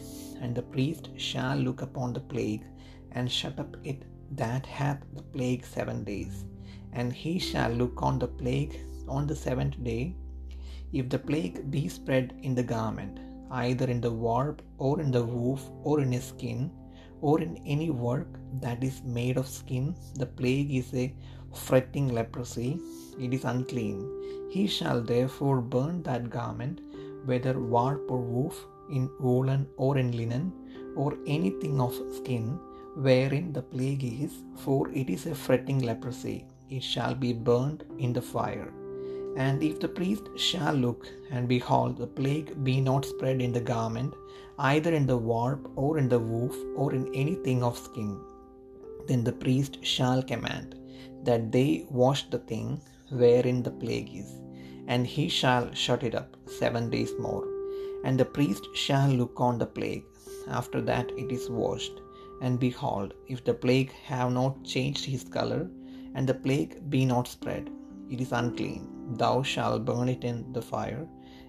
And 0.41 0.53
the 0.53 0.61
priest 0.61 1.09
shall 1.15 1.55
look 1.55 1.81
upon 1.81 2.11
the 2.13 2.19
plague, 2.33 2.65
and 3.13 3.31
shut 3.31 3.57
up 3.57 3.77
it 3.83 4.03
that 4.31 4.65
hath 4.65 5.01
the 5.15 5.23
plague 5.23 5.65
seven 5.65 6.03
days. 6.03 6.43
And 6.91 7.13
he 7.13 7.39
shall 7.39 7.71
look 7.71 8.03
on 8.03 8.19
the 8.19 8.27
plague 8.27 8.77
on 9.07 9.25
the 9.27 9.35
seventh 9.35 9.81
day. 9.83 10.13
If 10.91 11.07
the 11.09 11.19
plague 11.19 11.71
be 11.71 11.87
spread 11.87 12.33
in 12.43 12.53
the 12.53 12.63
garment, 12.63 13.19
either 13.51 13.85
in 13.85 14.01
the 14.01 14.11
warp 14.11 14.61
or 14.77 14.99
in 15.01 15.11
the 15.11 15.23
woof 15.23 15.61
or 15.83 16.01
in 16.01 16.11
his 16.11 16.25
skin, 16.25 16.71
or 17.21 17.41
in 17.41 17.57
any 17.65 17.89
work 17.89 18.39
that 18.61 18.83
is 18.83 19.01
made 19.03 19.37
of 19.37 19.47
skin, 19.47 19.95
the 20.15 20.25
plague 20.25 20.73
is 20.73 20.93
a 20.93 21.13
fretting 21.53 22.13
leprosy, 22.13 22.79
it 23.19 23.33
is 23.33 23.43
unclean. 23.43 24.49
He 24.49 24.67
shall 24.67 25.01
therefore 25.01 25.61
burn 25.61 26.03
that 26.03 26.29
garment, 26.29 26.79
whether 27.25 27.59
warp 27.59 28.09
or 28.09 28.21
woof, 28.21 28.65
in 28.89 29.09
woolen 29.19 29.67
or 29.77 29.97
in 29.97 30.15
linen, 30.15 30.53
or 30.95 31.17
anything 31.27 31.79
of 31.81 31.93
skin, 32.15 32.59
wherein 32.95 33.53
the 33.53 33.61
plague 33.61 34.03
is, 34.03 34.31
for 34.55 34.89
it 34.89 35.09
is 35.09 35.25
a 35.25 35.35
fretting 35.35 35.79
leprosy, 35.79 36.45
it 36.69 36.83
shall 36.83 37.13
be 37.13 37.33
burned 37.33 37.83
in 37.97 38.13
the 38.13 38.21
fire. 38.21 38.73
And 39.35 39.63
if 39.63 39.79
the 39.79 39.87
priest 39.87 40.23
shall 40.35 40.73
look, 40.73 41.07
and 41.31 41.47
behold, 41.47 41.97
the 41.97 42.07
plague 42.07 42.63
be 42.63 42.81
not 42.81 43.05
spread 43.05 43.41
in 43.41 43.51
the 43.51 43.61
garment, 43.61 44.13
either 44.57 44.93
in 44.93 45.05
the 45.05 45.17
warp, 45.17 45.71
or 45.75 45.97
in 45.97 46.09
the 46.09 46.19
woof, 46.19 46.55
or 46.75 46.93
in 46.93 47.13
anything 47.13 47.63
of 47.63 47.77
skin, 47.77 48.19
then 49.07 49.23
the 49.23 49.31
priest 49.31 49.83
shall 49.83 50.21
command 50.21 50.75
that 51.23 51.51
they 51.51 51.85
wash 51.89 52.29
the 52.29 52.39
thing 52.39 52.81
wherein 53.09 53.63
the 53.63 53.71
plague 53.71 54.15
is, 54.15 54.39
and 54.87 55.07
he 55.07 55.29
shall 55.29 55.73
shut 55.73 56.03
it 56.03 56.15
up 56.15 56.35
seven 56.47 56.89
days 56.89 57.13
more. 57.19 57.47
And 58.03 58.19
the 58.19 58.25
priest 58.25 58.67
shall 58.73 59.09
look 59.09 59.39
on 59.39 59.57
the 59.57 59.65
plague 59.65 60.05
after 60.47 60.81
that 60.81 61.11
it 61.17 61.31
is 61.31 61.49
washed. 61.49 62.01
And 62.41 62.59
behold, 62.59 63.13
if 63.27 63.43
the 63.43 63.53
plague 63.53 63.91
have 64.05 64.31
not 64.31 64.63
changed 64.63 65.05
his 65.05 65.23
color, 65.23 65.69
and 66.15 66.27
the 66.27 66.33
plague 66.33 66.89
be 66.89 67.05
not 67.05 67.27
spread, 67.27 67.69
it 68.09 68.21
is 68.21 68.31
unclean. 68.31 68.98
Thou 69.09 69.41
shalt 69.41 69.85
burn 69.85 70.07
it 70.09 70.23
in 70.23 70.53
the 70.53 70.61
fire. 70.61 71.07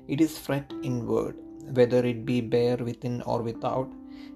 It 0.09 0.21
is 0.21 0.39
fret 0.39 0.73
inward, 0.83 1.37
whether 1.73 2.05
it 2.05 2.25
be 2.25 2.41
bare 2.41 2.79
within 2.79 3.23
or 3.23 3.43
without. 3.43 3.93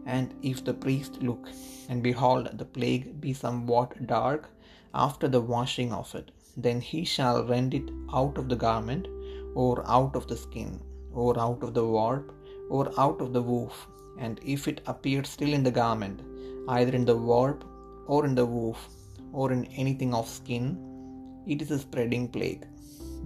And 0.06 0.34
if 0.42 0.64
the 0.64 0.74
priest 0.74 1.22
look, 1.22 1.48
and 1.88 2.02
behold, 2.02 2.50
the 2.58 2.64
plague 2.64 3.20
be 3.20 3.32
somewhat 3.32 4.06
dark 4.06 4.50
after 4.94 5.28
the 5.28 5.40
washing 5.40 5.92
of 5.92 6.14
it, 6.14 6.30
then 6.56 6.80
he 6.80 7.04
shall 7.04 7.44
rend 7.44 7.74
it 7.74 7.90
out 8.12 8.38
of 8.38 8.48
the 8.48 8.56
garment, 8.56 9.08
or 9.54 9.82
out 9.88 10.14
of 10.14 10.28
the 10.28 10.36
skin, 10.36 10.80
or 11.12 11.38
out 11.38 11.62
of 11.62 11.74
the 11.74 11.84
warp, 11.84 12.32
or 12.70 12.92
out 12.98 13.20
of 13.20 13.32
the 13.32 13.42
woof. 13.42 13.86
And 14.18 14.38
if 14.44 14.68
it 14.68 14.80
appear 14.86 15.24
still 15.24 15.52
in 15.52 15.64
the 15.64 15.70
garment, 15.70 16.20
either 16.68 16.92
in 16.92 17.04
the 17.04 17.16
warp, 17.16 17.64
or 18.06 18.24
in 18.26 18.34
the 18.34 18.46
woof, 18.46 18.88
or 19.32 19.50
in 19.50 19.64
anything 19.64 20.14
of 20.14 20.28
skin, 20.28 20.78
it 21.46 21.60
is 21.60 21.70
a 21.70 21.78
spreading 21.78 22.28
plague. 22.28 22.66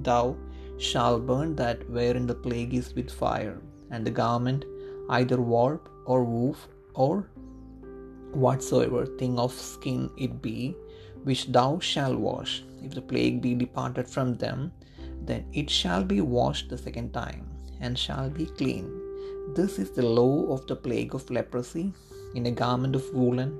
Thou 0.02 0.36
shalt 0.78 1.26
burn 1.26 1.56
that 1.56 1.88
wherein 1.90 2.26
the 2.26 2.34
plague 2.34 2.74
is 2.74 2.94
with 2.94 3.10
fire, 3.10 3.60
and 3.90 4.06
the 4.06 4.10
garment, 4.10 4.64
either 5.10 5.40
warp 5.40 5.88
or 6.06 6.24
woof, 6.24 6.68
or 6.94 7.28
whatsoever 8.32 9.06
thing 9.06 9.38
of 9.38 9.52
skin 9.52 10.10
it 10.16 10.40
be, 10.42 10.76
which 11.24 11.46
thou 11.46 11.78
shalt 11.78 12.18
wash, 12.18 12.62
if 12.82 12.94
the 12.94 13.02
plague 13.02 13.40
be 13.42 13.54
departed 13.54 14.06
from 14.06 14.36
them, 14.36 14.72
then 15.24 15.44
it 15.52 15.68
shall 15.68 16.04
be 16.04 16.20
washed 16.20 16.68
the 16.68 16.78
second 16.78 17.12
time, 17.12 17.48
and 17.80 17.98
shall 17.98 18.30
be 18.30 18.46
clean. 18.46 18.86
This 19.54 19.78
is 19.78 19.90
the 19.90 20.06
law 20.06 20.52
of 20.52 20.66
the 20.66 20.76
plague 20.76 21.14
of 21.14 21.28
leprosy, 21.30 21.92
in 22.34 22.46
a 22.46 22.50
garment 22.50 22.94
of 22.94 23.12
woolen 23.14 23.58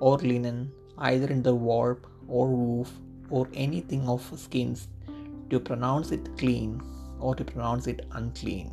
or 0.00 0.18
linen, 0.18 0.72
either 0.98 1.28
in 1.28 1.42
the 1.42 1.54
warp 1.54 2.06
or 2.28 2.48
woof, 2.48 2.92
or 3.30 3.48
anything 3.54 4.08
of 4.08 4.22
skins, 4.36 4.88
to 5.50 5.58
pronounce 5.60 6.10
it 6.12 6.38
clean 6.38 6.80
or 7.20 7.34
to 7.34 7.44
pronounce 7.44 7.86
it 7.86 8.00
unclean. 8.12 8.68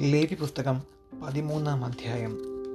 Levi 0.00 0.34
പുസ്തകം 0.34 0.76
പതിമൂന്നാം 1.22 1.84
അധ്യായം 1.84 2.32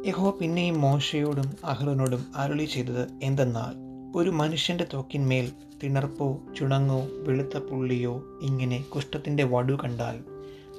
യഹോ 0.08 0.31
പിന്നെയും 0.31 0.81
മോശയോടും 0.81 1.50
അഹ്റോനോടും 1.63 2.22
അരുളി 2.36 2.65
ചെയ്തത് 2.65 3.08
എന്തെന്നാൽ 3.24 3.74
ഒരു 4.15 4.29
മനുഷ്യന്റെ 4.29 4.88
ത്വക്കിന്മേൽ 4.93 5.48
തിണർപ്പോ 5.84 6.27
ചുണങ്ങോ 6.58 7.00
വെളുത്ത 7.24 7.58
പുള്ളിയോ 7.58 8.15
ഇങ്ങനെ 8.41 8.79
കുഷ്ഠത്തിന്റെ 8.96 9.43
വടു 9.43 9.74
കണ്ടാൽ 9.74 10.17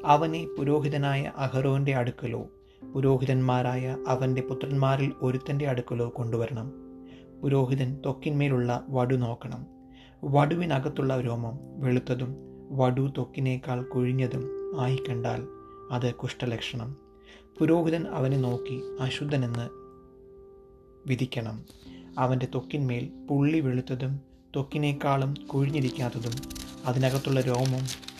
അവനെ 0.07 0.47
പുരോഹിതനായ 0.59 1.33
അഹറോന്റെ 1.37 1.95
അടുക്കലോ 1.95 2.47
പുരോഹിതന്മാരായ 2.95 3.97
അവന്റെ 4.09 4.43
പുത്രന്മാരിൽ 4.43 5.13
ഒരുത്തന്റെ 5.23 5.69
അടുക്കലോ 5.69 6.13
കൊണ്ടുവരണം. 6.17 6.73
പുരോഹിതൻ 7.43 7.95
ത്വക്കിന്മേലുള്ള 7.95 8.85
വടു 8.91 9.15
നോക്കണം. 9.15 9.67
വടുവിനകത്തുള്ള 10.25 11.21
രോമം 11.21 11.59
വെളുത്തതും 11.81 12.37
വടു 12.71 13.11
തൊക്കിനേക്കാൾ 13.19 13.83
കുഴിഞ്ഞതും 13.83 14.77
ആയി 14.81 15.03
കണ്ടാൽ 15.09 15.47
അത് 15.91 16.15
കുഷ്ഠലക്ഷണം. 16.15 16.97
പുരോഹിതൻ 17.59 18.05
അവനെ 18.05 18.37
നോക്കി 18.37 18.83
അശുദ്ധനെന്ന് 19.01 19.69
വിധിക്കണം. 21.09 21.65
അവന്റെ 22.19 22.47
ത്വക്കിന്മേൽ 22.47 23.11
പുള്ളി 23.31 23.61
വെളുത്തതും 23.61 24.17
ത്വക്കിനേക്കാളും 24.55 25.35
കുഴിഞ്ഞിരിക്കാത്തതും 25.35 26.33
അതിനകത്തുള്ള 26.87 27.41
രോമം 27.41 28.12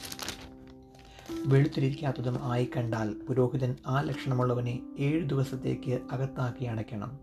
വെളുത്തിരിക്കാത്തതും 1.47 2.39
ആയി 2.43 2.71
കണ്ടാൽ 2.77 3.15
പുരോഹിതൻ 3.29 3.77
ആ 3.87 4.01
ലക്ഷണമുള്ളവനെ 4.01 4.81
ഏഴു 4.99 5.27
ദിവസത്തേക്ക് 5.27 5.99
അകത്താക്കി 6.13 6.65
അടയ്ക്കണം. 6.65 7.19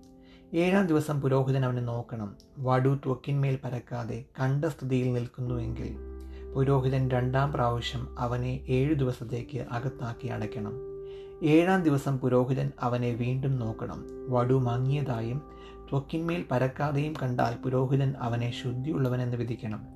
ഏഴാം 0.53 0.87
ദിവസം 0.87 1.21
പുരോഹിതൻ 1.21 1.65
അവനെ 1.65 1.81
നോക്കണം. 1.81 2.35
വടു 2.59 2.99
ത്വക്കിന്മേൽ 3.05 3.59
പരക്കാതെ 3.63 4.25
കണ്ട 4.41 4.65
സ്ഥിതിയിൽ 4.65 5.13
നിൽക്കുന്നുവെങ്കിൽ 5.13 5.97
പുരോഹിതൻ 6.55 7.09
രണ്ടാം 7.09 7.51
പ്രാവശ്യം 7.51 8.19
അവനെ 8.19 8.59
ഏഴു 8.67 8.93
ദിവസത്തേക്ക് 8.93 9.65
അകത്താക്കി 9.71 10.27
അടയ്ക്കണം. 10.27 10.73
ഏഴാം 11.43 11.83
ദിവസം 11.83 12.19
പുരോഹിതൻ 12.19 12.71
അവനെ 12.81 13.09
വീണ്ടും 13.09 13.55
നോക്കണം. 13.55 14.05
വടു 14.29 14.53
മങ്ങിയതായും 14.53 15.41
ത്വക്കിന്മേൽ 15.91 16.45
പരക്കാതെയും 16.51 17.13
കണ്ടാൽ 17.23 17.55
പുരോഹിതൻ 17.63 18.13
അവനെ 18.19 18.53
ശുദ്ധിയുള്ളവനെന്ന് 18.63 19.37
വിധിക്കണം. 19.37 19.87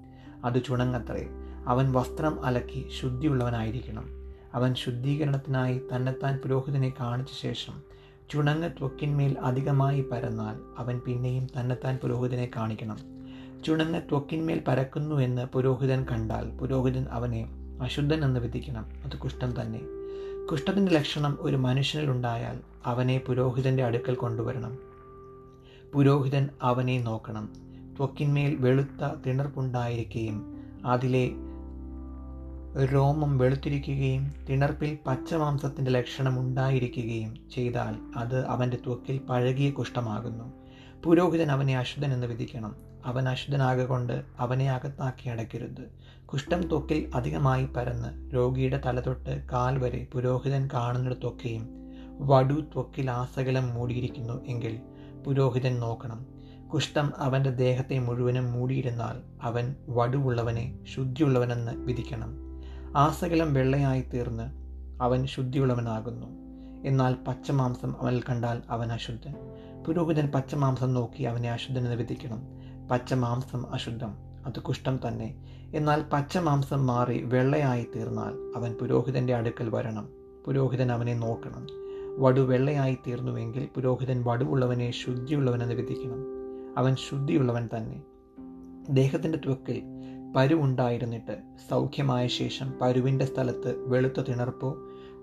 അത് 0.45 0.63
ചുണങ്ങത്രേ. 0.63 1.27
അവൻ 1.67 1.91
വസ്ത്രം 1.91 2.45
അലക്കി 2.45 2.89
ശുദ്ധിയുള്ളവനായിരിക്കണം. 3.01 4.05
അവൻ 4.53 4.75
ശുദ്ധീകരണത്തിനായി 4.75 5.81
തന്നെത്താൻ 5.95 6.37
പുരോഹിതനെ 6.37 6.93
കാണിച്ച 6.99 7.31
ശേഷം 7.41 7.93
ചുണങ്ങ് 8.29 8.69
ത്വക്കിന്മേൽ 8.69 9.37
അധികമായി 9.41 10.01
പരന്നാൽ 10.01 10.55
അവൻ 10.77 11.01
പിന്നെയും 11.05 11.47
തന്നെത്താൻ 11.59 11.99
പുരോഹിതനെ 12.03 12.49
കാണിക്കണം. 12.55 12.97
ചുണങ്ങ് 13.65 14.01
ത്വക്കിന്മേൽ 14.01 14.61
പരക്കുന്നു 14.67 15.15
എന്ന് 15.15 15.45
പുരോഹിതൻ 15.45 16.05
കണ്ടാൽ 16.11 16.57
പുരോഹിതൻ 16.57 17.03
അവനെ 17.03 17.49
അശുദ്ധൻ 17.81 18.25
എന്ന് 18.25 18.39
വിധിക്കണം. 18.39 18.85
അത് 19.05 19.17
കുഷ്ഠം 19.17 19.61
തന്നെ. 19.61 19.81
കുഷ്ഠത്തിന്റെ 20.51 20.91
ലക്ഷണം 20.91 21.37
ഒരു 21.39 21.55
മനുഷ്യനിലുണ്ടായാൽ 21.55 22.59
അവനെ 22.85 23.21
പുരോഹിതന്റെ 23.27 23.83
അടുക്കൽ 23.83 24.15
കൊണ്ടുവരണം. 24.15 24.77
പുരോഹിതൻ 25.93 26.49
അവനെ 26.61 27.01
നോക്കണം. 27.01 27.49
ത്വക്കിന്മേൽ 27.97 28.55
വെളുത്ത 28.55 29.21
തിണർപ്പുണ്ടായിരിക്കുകയും 29.27 30.57
അതിലെ 30.85 31.31
രോമം 32.77 33.37
വെളുത്തിരിക്കുകയും 33.37 34.33
തിണർപ്പിൽ 34.49 34.97
പച്ചമാംസത്തിന്റെ 35.07 35.91
ലക്ഷണം 35.91 36.39
ഉണ്ടായിരിക്കുകയും 36.39 37.49
ചെയ്താൽ 37.55 38.17
അത് 38.17 38.45
അവന്റെ 38.45 38.77
ത്വക്കിൽ 38.77 39.17
പഴകിയ 39.17 39.69
കുഷ്ഠമാകുന്നു. 39.69 40.53
പുരോഹിതൻ 41.03 41.51
അവനെ 41.51 41.77
അശുദ്ധൻ 41.77 42.13
എന്ന് 42.13 42.27
വിധിക്കണം. 42.27 42.75
അവൻ 43.05 43.29
അശുദ്ധനാകൊണ്ട് 43.29 44.23
അവനെ 44.39 44.71
അകത്താക്കി 44.71 45.29
അടയ്ക്കരുത്. 45.29 45.91
കുഷ്ഠം 46.25 46.67
ത്വക്കിൽ 46.67 47.11
അധികമായി 47.15 47.65
പരന്ന് 47.65 48.35
രോഗിയുടെ 48.35 48.81
തലതൊട്ട് 48.85 49.47
കാൽ 49.47 49.79
വരെ 49.79 50.07
പുരോഹിതൻ 50.11 50.69
കാണുന്നിടത്തൊക്കെയും 50.73 51.69
വടു 52.19 52.53
ത്വക്കിൽ 52.53 53.11
ആസകലം 53.11 53.73
മൂടിയിരിക്കുന്നു 53.73 54.45
എങ്കിൽ 54.45 54.79
പുരോഹിതൻ 55.25 55.79
നോക്കണം. 55.79 56.25
കുഷ്ഠം 56.73 57.13
അവന്റെ 57.17 57.49
ദേഹത്തെ 57.49 57.99
മുഴുവനും 57.99 58.51
മൂടിയിരുന്നാൽ 58.51 59.43
അവൻ 59.43 59.75
വടുവുള്ളവനെ 59.89 60.79
ശുദ്ധിയുള്ളവനെന്ന് 60.95 61.71
വിധിക്കണം. 61.71 62.52
ആസകലം 62.97 63.53
വെള്ളയായി 63.53 64.01
തീർന്ന് 64.01 64.43
അവൻ 65.03 65.25
ശുദ്ധിയുള്ളവനാകുന്നു. 65.25 66.27
എന്നാൽ 66.87 67.15
പച്ചമാംസം 67.27 68.01
അവനിൽ 68.01 68.21
കണ്ടാൽ 68.29 68.61
അവൻ 68.69 68.91
അശുദ്ധൻ. 68.91 69.35
പുരോഹിതൻ 69.87 70.27
പച്ചമാംസം 70.27 70.93
നോക്കി 70.93 71.23
അവനെ 71.23 71.51
അശുദ്ധനെന്ന് 71.51 71.95
വിധിക്കണം. 71.95 72.43
പച്ചമാംസം 72.91 73.73
അശുദ്ധം 73.73 74.13
അത് 74.45 74.59
കുഷ്ഠം 74.59 74.99
തന്നെ. 75.07 75.35
എന്നാൽ 75.75 76.03
പച്ചമാംസം 76.13 76.87
മാറി 76.87 77.23
വെള്ളയായി 77.23 77.87
തീർന്നാൽ 77.95 78.57
അവൻ 78.57 78.73
പുരോഹിതന്റെ 78.73 79.35
അടുക്കൽ 79.35 79.69
വരണം. 79.69 80.09
പുരോഹിതൻ 80.45 80.91
അവനെ 80.91 81.13
നോക്കണം. 81.13 81.67
വടു 82.19 82.41
വെള്ളയായി 82.41 82.97
തീർന്നുവെങ്കിൽ 83.07 83.67
പുരോഹിതൻ 83.75 84.23
വടുവുള്ളവനെ 84.23 84.91
ശുദ്ധിയുള്ളവനെന്ന് 84.91 85.75
വിധിക്കണം. 85.75 86.25
അവൻ 86.77 86.95
ശുദ്ധിയുള്ളവൻ 86.95 87.69
തന്നെ. 87.77 88.01
ദേഹത്തിന്റെ 88.89 89.37
ത്വക്കിൽ 89.37 89.92
പരുവുണ്ടായിരുന്നിട്ട് 90.35 91.41
സൗഖ്യമായ 91.69 92.27
ശേഷം 92.27 92.73
പരുവിന്റെ 92.81 93.25
സ്ഥലത്ത് 93.25 93.89
വെളുത്ത 93.89 94.19
തിണർപ്പോ 94.19 94.77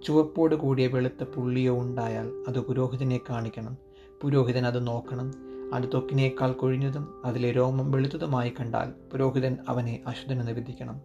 ചുവപ്പോട് 0.06 0.54
കൂടിയ 0.54 0.86
വെളുത്ത 0.86 1.22
പുള്ളിയോ 1.22 1.80
ഉണ്ടായാൽ 1.80 2.44
അത് 2.48 2.60
പുരോഹിതനെ 2.60 3.20
കാണിക്കണം. 3.30 3.76
പുരോഹിതൻ 4.22 4.66
അത് 4.66 4.86
നോക്കണം. 4.86 5.32
അത് 5.74 5.82
തൊക്കിനേക്കാൾ 5.94 6.52
കൊഴിഞ്ഞതും 6.52 7.22
അതിലെ 7.24 7.50
രോമം 7.50 7.90
വെളുത്തതുമായി 7.90 8.52
കണ്ടാൽ 8.60 9.10
പുരോഹിതൻ 9.12 9.56
അവനെ 9.68 10.02
അശുദ്ധനെന്ന് 10.06 10.52
വിധിക്കണം. 10.52 11.00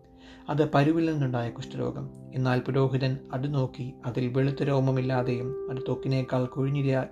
അത് 0.49 0.71
പരുവിൽ 0.71 1.11
നിന്നുണ്ടായ 1.11 1.49
കുഷ്ഠരോഗം. 1.49 2.09
എന്നാൽ 2.35 2.59
പുരോഹിതൻ 2.59 3.17
അത് 3.33 3.53
നോക്കി 3.53 3.93
അതിൽ 4.05 4.27
വെളുത്ത 4.27 4.63
രോമമില്ലാതെയും 4.63 5.71
അത് 5.71 5.77
തൊക്കിനേക്കാൾ 5.87 6.45
കൊഴിഞ്ഞിരിയാ 6.45 7.05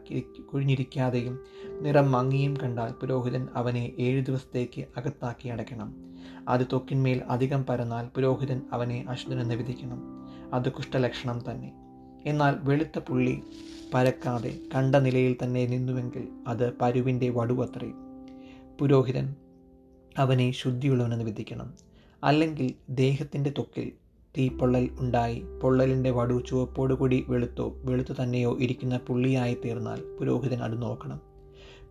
കൊഴിഞ്ഞിരിക്കാതെയും 0.46 1.40
നിറം 1.82 2.12
മങ്ങിയും 2.12 2.58
കണ്ടാൽ 2.58 2.92
പുരോഹിതൻ 2.92 3.48
അവനെ 3.56 3.92
ഏഴ് 4.00 4.26
ദിവസത്തേക്ക് 4.26 4.86
അകത്താക്കി 4.98 5.50
അടയ്ക്കണം. 5.50 6.13
അത് 6.50 6.62
ത്വക്കിന്മേൽ 6.62 7.22
അധികം 7.30 7.66
പരന്നാൽ 7.66 8.08
പുരോഹിതൻ 8.08 8.62
അവനെ 8.72 9.06
അശുദ്ധനെന്ന് 9.10 9.56
വിധിക്കണം. 9.56 10.02
അത് 10.54 10.72
കുഷ്ഠലക്ഷണം 10.72 11.42
തന്നെ. 11.52 11.74
എന്നാൽ 12.26 12.56
വെളുത്ത 12.64 13.00
പുള്ളി 13.00 13.42
പരക്കാതെ 13.94 14.60
കണ്ട 14.76 14.96
നിലയിൽ 14.96 15.38
തന്നെ 15.44 15.66
നിന്നുവെങ്കിൽ 15.66 16.28
അത് 16.48 16.74
പരുവിന്റെ 16.82 17.30
വടുവത്രേ 17.30 17.92
പുരോഹിതൻ 18.80 19.36
അവനെ 20.18 20.52
ശുദ്ധിയുള്ളവനെന്ന് 20.52 21.26
വിധിക്കണം. 21.26 21.74
അല്ലെങ്കിൽ 22.24 22.74
ദേഹത്തിന്റെ 22.90 23.50
ത്വക്കിൽ 23.50 23.92
തീപ്പൊള്ളൽ 24.38 24.90
ഉണ്ടായി 25.00 25.44
പൊള്ളലിന്റെ 25.62 26.12
വടു 26.12 26.44
ചുവപ്പോടുകൂടി 26.48 27.26
വെളുത്തോ 27.28 27.74
വെളുത്തു 27.84 28.14
തന്നെയോ 28.24 28.58
ഇരിക്കുന്ന 28.60 28.98
പുള്ളിയായി 28.98 29.58
തീർന്നാൽ 29.66 30.18
പുരോഹിതൻ 30.20 30.64
അത് 30.64 30.82
നോക്കണം. 30.82 31.33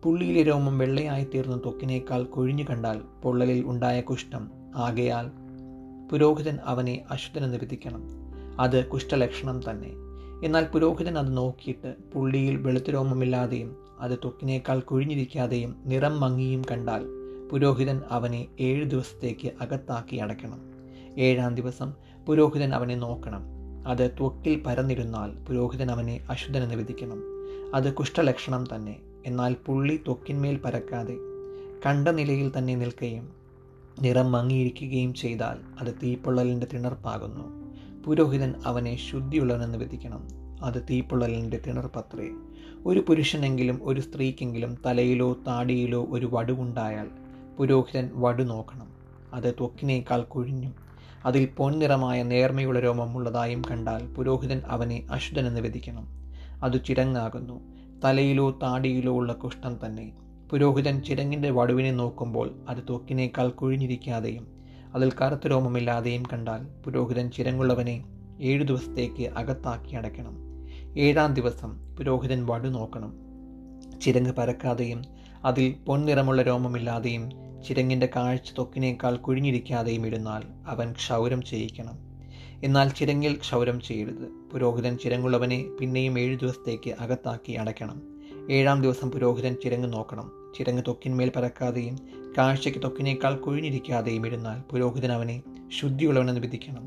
പുള്ളിയിലെ 0.03 0.41
രോമം 0.41 0.77
വെള്ളയായി 0.77 1.23
തീർന്ന 1.23 1.57
ത്വക്കിനേക്കാൾ 1.57 2.23
കൊഴിഞ്ഞു 2.23 2.63
കണ്ടാൽ 2.69 3.01
പൊള്ളലിൽ 3.23 3.63
ഉണ്ടായ 3.65 4.01
കുഷ്ഠം. 4.01 4.49
ആകയാൽ 4.75 5.31
പുരോഹിതൻ 6.11 6.57
അവനെ 6.65 7.05
അശുദ്ധനെന്ന് 7.11 7.57
വിധിക്കണം. 7.57 8.03
അത് 8.59 8.85
കുഷ്ഠലക്ഷണം 8.85 9.61
തന്നെ. 9.69 9.89
എന്നാൽ 10.45 10.65
പുരോഹിതൻ 10.65 11.19
അത് 11.19 11.37
നോക്കിയിട്ട് 11.37 11.95
പുള്ളിയിൽ 12.13 12.55
വെളുത്ത 12.55 12.89
രോമമില്ലാതെയും 12.89 13.75
അത് 13.99 14.11
ത്വക്കിനേക്കാൾ 14.11 14.79
കുഴിഞ്ഞിരിക്കാതെയും 14.79 15.75
നിറം 15.85 16.19
മങ്ങിയും 16.19 16.63
കണ്ടാൽ 16.71 17.01
പുരോഹിതൻ 17.51 18.01
അവനെ 18.09 18.47
ഏഴ് 18.59 18.85
ദിവസത്തേക്ക് 18.85 19.51
അകത്താക്കി 19.61 20.15
അടയ്ക്കണം. 20.15 20.59
ഏഴാം 21.17 21.55
ദിവസം 21.55 21.93
പുരോഹിതൻ 22.27 22.75
അവനെ 22.75 22.95
നോക്കണം. 22.95 23.41
അത് 23.87 24.11
ത്വക്കിൽ 24.11 24.63
പരന്നിരുന്നാൽ 24.67 25.45
പുരോഹിതൻ 25.45 25.91
അവനെ 25.91 26.27
അശുദ്ധനെന്ന് 26.29 26.75
വിധിക്കണം. 26.75 27.21
അത് 27.75 27.93
കുഷ്ഠലക്ഷണം 27.93 28.63
തന്നെ. 28.75 28.95
എന്നാൽ 29.25 29.55
പുള്ളി 29.65 29.95
ത്വക്കിന്മേൽ 29.95 30.57
പരക്കാതെ 30.57 31.15
കണ്ട 31.85 32.07
നിലയിൽ 32.07 32.51
തന്നെ 32.57 32.75
നിൽക്കുകയും 32.75 33.29
നിറം 34.01 34.31
മങ്ങിയിരിക്കുകയും 34.31 35.13
ചെയ്താൽ 35.13 35.57
അത് 35.79 35.93
തീപ്പൊള്ളലിന്റെ 36.03 36.67
തിണർപ്പാകുന്നു. 36.73 37.63
പുരോഹിതൻ 38.03 38.53
അവനെ 38.65 38.97
ശുദ്ധിയുള്ളവനെന്ന് 39.11 39.77
വിധിക്കണം. 39.77 40.27
അത് 40.63 40.83
തീപ്പൊള്ളലിന്റെ 40.89 41.57
തിണർപ്പത്രേ. 41.67 42.29
ഒരു 42.85 42.99
പുരുഷനെങ്കിലും 43.07 43.79
ഒരു 43.83 44.01
സ്ത്രീക്കെങ്കിലും 44.01 44.77
തലയിലോ 44.85 45.33
താടിയിലോ 45.33 46.05
ഒരു 46.09 46.29
വടുവുണ്ടായാൽ 46.33 47.07
പുരോഹിതൻ 47.57 48.09
വടു 48.13 48.43
നോക്കണം. 48.43 48.87
അത് 49.33 49.53
ത്വക്കിനേക്കാൾ 49.53 50.21
കൊഴിഞ്ഞും 50.21 50.75
അതിൽ 51.25 51.49
പൊൻനിറമായ 51.57 52.23
നേർമയുള്ള 52.23 52.79
രോമമുള്ളതായും 52.79 53.61
കണ്ടാൽ 53.71 54.13
പുരോഹിതൻ 54.13 54.61
അവനെ 54.67 55.07
അശുദ്ധനെന്ന് 55.11 55.61
വിധിക്കണം. 55.61 56.07
അത് 56.63 56.85
ചിരങ്ങാകുന്നു. 56.85 57.72
തലയിലോ 58.03 58.51
താടിയിലോ 58.51 59.13
ഉള്ള 59.13 59.33
കുഷ്ഠം 59.33 59.85
തന്നെ. 59.85 60.11
പുരോഹിതൻ 60.51 61.01
ചിരങ്ങിന്റെ 61.01 61.51
വടുവിനെ 61.51 61.91
നോക്കുമ്പോൾ 61.91 62.65
അത് 62.69 62.77
ത്വക്കിനേക്കാൾ 62.77 63.49
കുഴിഞ്ഞിരിക്കാതെയും 63.49 64.47
അതിൽ 64.95 65.11
കറുത്ത 65.11 65.47
രോമമില്ലാതെയും 65.47 66.23
കണ്ടാൽ 66.33 66.67
പുരോഹിതൻ 66.83 67.31
ചിരങ്ങുള്ളവനെ 67.31 68.03
ഏഴു 68.41 68.63
ദിവസത്തേക്ക് 68.63 69.29
അകത്താക്കി 69.29 69.95
അടയ്ക്കണം. 69.95 70.37
ഏഴാം 70.97 71.33
ദിവസം 71.33 71.95
പുരോഹിതൻ 71.95 72.45
വടു 72.45 72.67
നോക്കണം. 72.67 73.13
ചിരങ്ങ് 74.01 74.33
പരക്കാതെയും 74.33 75.01
അതിൽ 75.45 75.75
പൊൻനിറമുള്ള 75.85 76.41
രോമമില്ലാതെയും 76.41 77.31
ചിരങ്ങിന്റെ 77.67 78.09
കാഴ്ച 78.15 78.51
ത്വക്കിനേക്കാൾ 78.51 79.15
കുഴിഞ്ഞിരിക്കാതെയും 79.15 80.07
ഇരുന്നാൽ 80.07 80.41
അവൻ 80.67 80.91
ക്ഷൗരം 80.91 81.41
ചെയ്യിക്കണം. 81.41 82.12
എന്നാൽ 82.63 82.89
ചിരങ്ങിൽ 82.89 83.35
ക്ഷൗരം 83.35 83.81
ചെയ്യരുത്. 83.81 84.51
പുരോഹിതൻ 84.53 84.97
ചിരങ്ങുള്ളവനെ 84.97 85.65
പിന്നെയും 85.79 86.19
ഏഴു 86.19 86.35
ദിവസത്തേക്ക് 86.35 86.89
അകത്താക്കി 86.99 87.51
അടയ്ക്കണം. 87.51 88.01
ഏഴാം 88.51 88.81
ദിവസം 88.81 89.11
പുരോഹിതൻ 89.11 89.55
ചിരങ്ങ് 89.63 89.93
നോക്കണം. 89.93 90.53
ചിരങ്ങ് 90.57 90.83
തൊക്കിന്മേൽ 90.87 91.31
പരക്കാതെയും 91.35 91.99
കാഴ്ചയ്ക്ക് 92.37 92.83
തൊക്കിനേക്കാൾ 92.83 93.35
കുഴിഞ്ഞിരിക്കാതെയും 93.35 94.27
ഇരുന്നാൽ 94.27 94.71
പുരോഹിതൻ 94.71 95.11
അവനെ 95.11 95.41
ശുദ്ധിയുള്ളവനെന്ന് 95.79 96.41
വിധിക്കണം. 96.41 96.83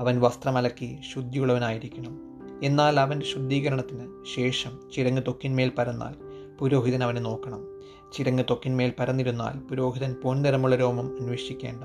അവൻ 0.00 0.20
വസ്ത്രമലക്കി 0.20 0.98
ശുദ്ധിയുള്ളവനായിരിക്കണം. 1.14 2.20
എന്നാൽ 2.62 3.00
അവന്റെ 3.00 3.26
ശുദ്ധീകരണത്തിന് 3.26 4.08
ശേഷം 4.36 4.78
ചിരങ്ങ് 4.94 5.22
തൊക്കിന്മേൽ 5.26 5.72
പരന്നാൽ 5.78 6.14
പുരോഹിതൻ 6.58 7.04
അവനെ 7.04 7.20
നോക്കണം. 7.20 7.82
ചിരങ്ങ് 8.12 8.44
തൊക്കിന്മേൽ 8.50 8.92
പരന്നിരുന്നാൽ 8.98 9.58
പുരോഹിതൻ 9.58 10.12
പൊൻനിറമുള്ള 10.12 10.76
രോമം 10.76 11.20
അന്വേഷിക്കേണ്ട. 11.20 11.84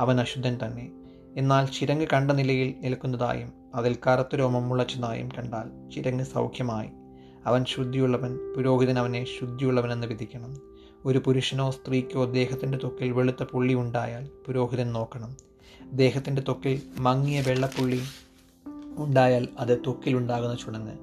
അവൻ 0.00 0.20
അശുദ്ധൻ 0.20 0.58
തന്നെ. 0.64 0.99
എന്നാൽ 1.36 1.66
ചിരങ്ങ് 1.66 2.06
കണ്ട 2.12 2.30
നിലയിൽ 2.30 2.74
നിൽക്കുന്നതായും 2.80 3.52
അതിൽ 3.74 3.96
കറുത്ത 4.06 4.36
രോമം 4.36 4.68
മുളച്ചതായും 4.68 5.28
കണ്ടാൽ 5.28 5.90
ചിരങ്ങ് 5.90 6.24
സൗഖ്യമായി. 6.24 6.88
അവൻ 7.46 7.64
ശുദ്ധിയുള്ളവൻ 7.64 8.36
പുരോഹിതൻ 8.56 8.98
അവനെ 8.98 9.24
ശുദ്ധിയുള്ളവനെന്ന് 9.24 10.06
വിധിക്കണം. 10.06 10.58
ഒരു 11.04 11.18
പുരുഷനോ 11.18 11.70
സ്ത്രീക്കോ 11.70 12.24
ദേഹത്തിന്റെ 12.24 12.78
തൊക്കിൽ 12.78 13.12
വെളുത്ത 13.12 13.42
പുള്ളി 13.42 13.74
ഉണ്ടായാൽ 13.74 14.28
പുരോഹിതൻ 14.46 14.92
നോക്കണം. 14.92 15.36
ദേഹത്തിന്റെ 15.92 16.42
തൊക്കിൽ 16.48 16.82
മങ്ങിയ 16.98 17.40
വെള്ളപ്പുള്ളി 17.40 18.00
ഉണ്ടായാൽ 18.96 19.48
അത് 19.58 19.78
തൊക്കിലുണ്ടാകുന്ന 19.86 20.54
ചുണങ്ങ്. 20.54 20.96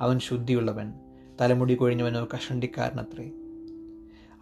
അവൻ 0.00 0.18
ശുദ്ധിയുള്ളവൻ 0.18 0.92
തലമുടി 1.40 1.74
കൊഴിഞ്ഞവനോ 1.74 2.28
കഷണ്ടിക്കാരനത്രേ. 2.34 3.30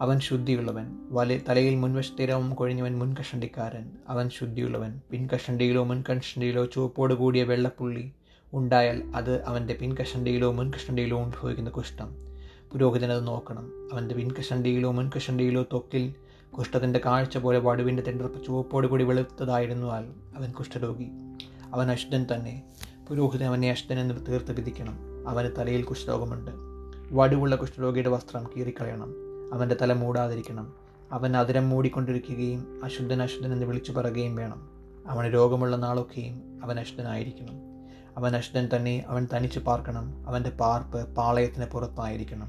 അവൻ 0.01 0.19
ശുദ്ധിയുള്ളവൻ. 0.19 0.95
വല 1.09 1.39
തലയിൽ 1.49 1.75
മുൻവശത്തെ 1.75 2.25
രോമം 2.25 2.53
കൊഴിഞ്ഞവൻ 2.53 2.99
മുൻകഷണ്ടിക്കാരൻ. 2.99 3.91
അവൻ 4.09 4.29
ശുദ്ധിയുള്ളവൻ. 4.29 5.01
പിൻകഷണ്ടിയിലോ 5.11 5.83
മുൻകഷണ്ടിയിലോ 5.83 6.65
ചുവപ്പോട് 6.65 7.13
കൂടിയ 7.13 7.43
വെള്ളപ്പുള്ളി 7.43 8.11
ഉണ്ടായാൽ 8.53 9.03
അത് 9.15 9.43
അവന്റെ 9.43 9.73
പിൻകഷണ്ടിയിലോ 9.73 10.51
മുൻകഷണ്ടിയിലോ 10.51 11.25
ഉത്ഭവിക്കുന്ന 11.25 11.69
കുഷ്ഠം. 11.69 12.15
പുരോഹിതനത് 12.71 13.27
നോക്കണം. 13.27 13.89
അവന്റെ 13.93 14.15
പിൻകഷണ്ടിയിലോ 14.15 14.91
മുൻകഷണ്ടിയിലോ 14.91 15.65
തൊക്കിൽ 15.73 16.13
കുഷ്ഠത്തിന്റെ 16.57 17.01
കാഴ്ച 17.05 17.37
പോലെ 17.37 17.59
വടുവിന്റെ 17.59 18.03
തെണ്ടർപ്പ് 18.03 18.45
ചുവപ്പോട് 18.45 18.87
കൂടി 18.87 19.03
വെളുത്തതായിരുന്നാൽ 19.03 20.37
അവൻ 20.37 20.51
കുഷ്ഠരോഗി. 20.51 21.07
അവൻ 21.73 21.91
അശുദ്ധൻ 21.91 22.25
തന്നെ. 22.33 22.63
പുരോഹിതൻ 23.09 23.45
അവനെ 23.45 23.71
അശുദ്ധൻ 23.71 23.99
എന്ന് 23.99 24.25
തീർത്ത് 24.27 24.51
വിധിക്കണം. 24.51 25.29
അവന് 25.29 25.51
തലയിൽ 25.57 25.83
കുഷ്ഠരോഗമുണ്ട്. 25.83 26.51
വടുവുള്ള 27.11 27.55
കുഷ്ഠരോഗിയുടെ 27.55 28.09
വസ്ത്രം 28.09 28.49
കീറിക്കളയണം. 28.57 29.24
അവന്റെ 29.53 29.75
തല 29.81 29.93
മൂടാതിരിക്കണം. 29.93 30.73
അവൻ 31.11 31.37
അതിരം 31.37 31.69
മൂടിക്കൊണ്ടിരിക്കുകയും 31.69 32.81
അശുദ്ധൻ 32.83 33.23
അശുദ്ധൻ 33.23 33.53
എന്ന് 33.53 33.65
വിളിച്ചു 33.65 33.91
പറയുകയും 33.91 34.35
വേണം. 34.35 34.69
അവന് 35.07 35.33
രോഗമുള്ള 35.33 35.75
നാളൊക്കെയും 35.75 36.59
അവൻ 36.63 36.79
അശുദ്ധനായിരിക്കണം. 36.79 37.53
അവൻ 38.17 38.35
അശുദ്ധൻ 38.35 38.69
തന്നെ 38.75 39.05
അവൻ 39.07 39.27
തനിച്ച് 39.35 39.59
പാർക്കണം. 39.59 40.27
അവന്റെ 40.27 40.49
പാർപ്പ് 40.49 41.15
പാളയത്തിന് 41.15 41.65
പുറത്തായിരിക്കണം. 41.65 42.47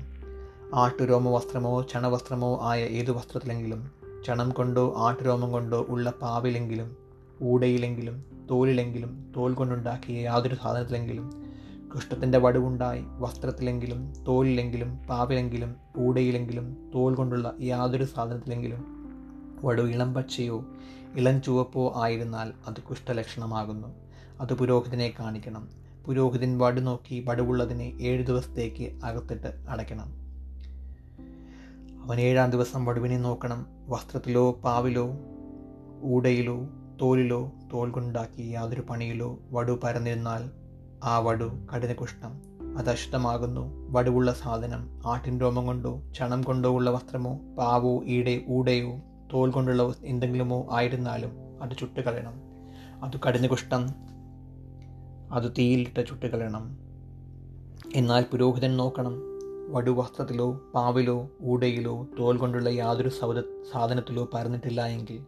ആട്ടുരോമ 0.75 1.29
വസ്ത്രമോ 1.29 1.83
ചണവസ്ത്രമോ 1.83 2.61
ആയ 2.63 2.83
ഏതു 2.83 3.13
വസ്ത്രത്തിലെങ്കിലും 3.13 3.91
ചണം 4.27 4.51
കൊണ്ടോ 4.51 4.95
ആട്ടുരോമം 4.97 5.53
കൊണ്ടോ 5.53 5.87
ഉള്ള 5.89 6.11
പാവിലെങ്കിലും 6.11 6.97
ഊടയിലെങ്കിലും 7.43 8.25
തോലിലെങ്കിലും 8.51 9.33
തോൽ 9.37 9.53
കൊണ്ടുണ്ടാക്കിയ 9.53 10.21
യാതൊരു 10.21 10.55
സാധനത്തിലെങ്കിലും 10.55 11.46
കുഷ്ഠത്തിന്റെ 11.97 12.39
വടുവുണ്ടായി. 12.39 13.05
വസ്ത്രത്തിലെങ്കിലും 13.19 14.25
തോലിലെങ്കിലും 14.29 14.97
പാവിലെങ്കിലും 14.97 15.77
ഊടയിലെങ്കിലും 15.99 16.91
തോൽ 16.95 17.15
കൊണ്ടുള്ള 17.15 17.55
യാതൊരു 17.61 18.05
സാധനത്തിലെങ്കിലും 18.05 18.85
വടു 19.65 19.83
ഇളം 19.83 20.15
പച്ചയോ 20.15 20.65
ഇളം 21.15 21.43
ചുവപ്പോ 21.43 21.93
ആയിരുന്നാൽ 21.97 22.53
അത് 22.67 22.81
കുഷ്ഠലക്ഷണമാകുന്നു. 22.81 23.89
അത് 24.41 24.55
പുരോഹിതനെ 24.55 25.13
കാണിക്കണം. 25.21 25.69
പുരോഹിതൻ 26.07 26.59
വടു 26.59 26.81
നോക്കി 26.81 27.25
വടുവുള്ളതിനെ 27.29 27.99
ഏഴ് 28.01 28.27
ദിവസത്തേക്ക് 28.27 29.05
അകത്തിട്ട് 29.05 29.67
അടയ്ക്കണം. 29.69 30.13
അവൻ 32.05 32.21
ഏഴാം 32.21 32.51
ദിവസം 32.51 32.85
വടുവിനെ 32.85 33.19
നോക്കണം. 33.19 33.67
വസ്ത്രത്തിലോ 33.89 34.53
പാവിലോ 34.53 35.11
ഊടയിലോ 36.05 36.69
തോലിലോ 37.03 37.53
തോൽ 37.73 37.91
കൊണ്ടുണ്ടാക്കി 37.91 38.43
യാതൊരു 38.43 38.81
പണിയിലോ 38.81 39.39
വടു 39.51 39.81
പരന്നിരുന്നാൽ 39.85 40.66
ആ 41.05 41.19
വടു 41.19 41.51
കഠിനകുഷ്ഠം. 41.75 42.57
അത് 42.79 42.91
അശുദ്ധമാകുന്നു. 42.91 43.91
വടുവുള്ള 43.91 44.33
സാധനം 44.33 45.01
ആട്ടിൻ 45.07 45.41
രോമം 45.41 45.67
കൊണ്ടോ 45.67 46.01
ചണം 46.19 46.43
കൊണ്ടോ 46.43 46.69
ഉള്ള 46.69 46.91
വസ്ത്രമോ 46.91 47.41
പാവോ 47.59 48.05
ഈടെ 48.05 48.41
ഊടയോ 48.49 48.99
തോൽ 49.33 49.51
കൊണ്ടുള്ള 49.51 49.95
എന്തെങ്കിലുമോ 50.05 50.69
ആയിരുന്നാലും 50.73 51.31
അത് 51.63 51.71
ചുട്ടുകളയണം. 51.79 52.35
അത് 53.05 53.21
കഠിനകുഷ്ഠം. 53.29 53.89
അത് 55.33 55.53
തീയിലിട്ട് 55.59 56.09
ചുട്ടുകളയണം. 56.09 56.79
എന്നാൽ 57.95 58.25
പുരോഹിതൻ 58.33 58.77
നോക്കണം. 58.77 59.37
വടു 59.73 59.91
വസ്ത്രത്തിലോ 59.91 60.61
പാവിലോ 60.75 61.29
ഊടയിലോ 61.43 62.07
തോൽ 62.19 62.37
കൊണ്ടുള്ള 62.37 62.69
യാതൊരു 62.69 63.09
സൗദ 63.09 63.41
സാധനത്തിലോ 63.73 64.29
പരന്നിട്ടില്ല 64.35 64.87
എങ്കിൽ 64.87 65.25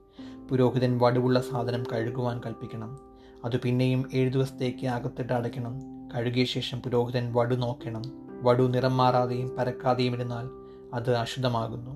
പുരോഹിതൻ 0.51 0.99
വടുവുള്ള 0.99 1.41
സാധനം 1.41 1.85
കഴുകുവാൻ 1.93 2.41
കൽപ്പിക്കണം. 2.47 3.08
അത് 3.45 3.61
പിന്നെയും 3.61 4.11
ഏഴു 4.15 4.31
ദിവസത്തേക്ക് 4.31 4.87
അകത്തിട്ട് 4.87 5.33
അടയ്ക്കണം. 5.33 5.81
കഴുകിയ 6.17 6.45
ശേഷം 6.45 6.81
പുരോഹിതൻ 6.81 7.33
വടു 7.33 7.55
നോക്കണം. 7.55 8.03
വടു 8.43 8.63
നിറം 8.63 8.97
മാറാതെയും 8.97 9.57
പരക്കാതെയും 9.57 10.15
ഇരുന്നാൽ 10.15 10.49
അത് 10.95 11.15
അശുദ്ധമാകുന്നു. 11.15 11.91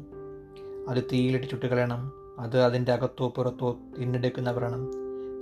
അത് 0.88 1.04
തീയിലിട്ട് 1.12 1.46
ചുട്ടുകളയണം. 1.46 2.12
അത് 2.40 2.60
അതിന്റെ 2.60 2.92
അകത്തോ 2.92 3.28
പുറത്തോ 3.28 3.76
തിന്നെടുക്കുന്ന 4.00 4.50
വ്രണം 4.50 4.86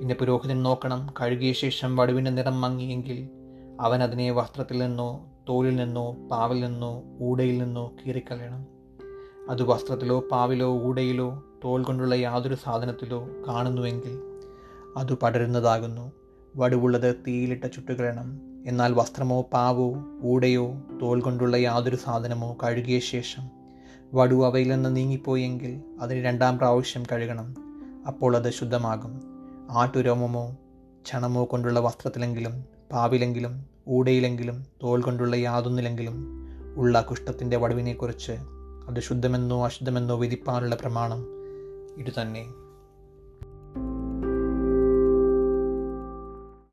പിന്നെ 0.00 0.14
പുരോഹിതൻ 0.14 0.62
നോക്കണം. 0.62 1.14
കഴുകിയ 1.20 1.52
ശേഷം 1.52 1.96
വടുവിന്റെ 1.96 2.30
നിറം 2.30 2.60
മങ്ങിയെങ്കിൽ 2.60 3.28
അവൻ 3.80 4.02
അതിനെ 4.02 4.30
വസ്ത്രത്തിൽ 4.30 4.78
നിന്നോ 4.78 5.26
തോലിൽ 5.48 5.76
നിന്നോ 5.76 6.12
പാവിൽ 6.12 6.60
നിന്നോ 6.60 7.02
ഊടയിൽ 7.20 7.58
നിന്നോ 7.58 7.92
കീറിക്കളയണം. 8.06 8.66
അത് 9.50 9.62
വസ്ത്രത്തിലോ 9.62 10.20
പാവിലോ 10.32 10.82
ഊടയിലോ 10.82 11.44
തോൽ 11.64 11.82
കൊണ്ടുള്ള 11.82 12.14
യാതൊരു 12.14 12.54
സാധനത്തിലോ 12.54 13.28
കാണുന്നുവെങ്കിൽ 13.48 14.29
അത് 14.96 15.14
പടരുന്നതാകുന്നു. 15.14 16.12
വടുവുള്ളത് 16.56 17.14
തീയിലിട്ട 17.26 17.66
ചുട്ടുകളണം 17.66 18.40
എന്നാൽ 18.66 18.94
വസ്ത്രമോ 18.94 19.42
പാവോ 19.42 19.94
ഊടയോ 20.22 20.74
തോൽ 21.02 21.20
കൊണ്ടുള്ള 21.20 21.56
യാതൊരു 21.56 21.96
സാധനമോ 21.96 22.56
കഴുകിയ 22.64 22.98
ശേഷം 22.98 23.48
വടു 24.14 24.46
അവയിൽ 24.46 24.68
നിന്ന് 24.68 24.96
നീങ്ങിപ്പോയെങ്കിൽ 24.96 25.80
അതിന് 26.00 26.24
രണ്ടാം 26.24 26.58
പ്രാവശ്യം 26.58 27.02
കഴുകണം. 27.12 27.54
അപ്പോൾ 28.06 28.36
അത് 28.36 28.50
ശുദ്ധമാകും. 28.50 29.20
ആട്ടുരോമമോ 29.70 30.56
ചണമോ 31.06 31.44
കൊണ്ടുള്ള 31.44 31.80
വസ്ത്രത്തിലെങ്കിലും 31.80 32.64
പാവിലെങ്കിലും 32.92 33.64
ഊടയിലെങ്കിലും 33.88 34.66
തോൽ 34.82 35.02
കൊണ്ടുള്ള 35.02 35.36
യാതൊന്നിലെങ്കിലും 35.36 36.46
ഉള്ള 36.76 37.00
കുഷ്ഠത്തിന്റെ 37.00 37.56
വടുവിനെക്കുറിച്ച് 37.56 38.32
അത് 38.88 39.00
ശുദ്ധമെന്നോ 39.00 39.64
അശുദ്ധമെന്നോ 39.64 40.16
വിധിപ്പാനുള്ള 40.16 40.74
പ്രമാണം 40.74 41.26
ഇതുതന്നെ. 42.00 42.46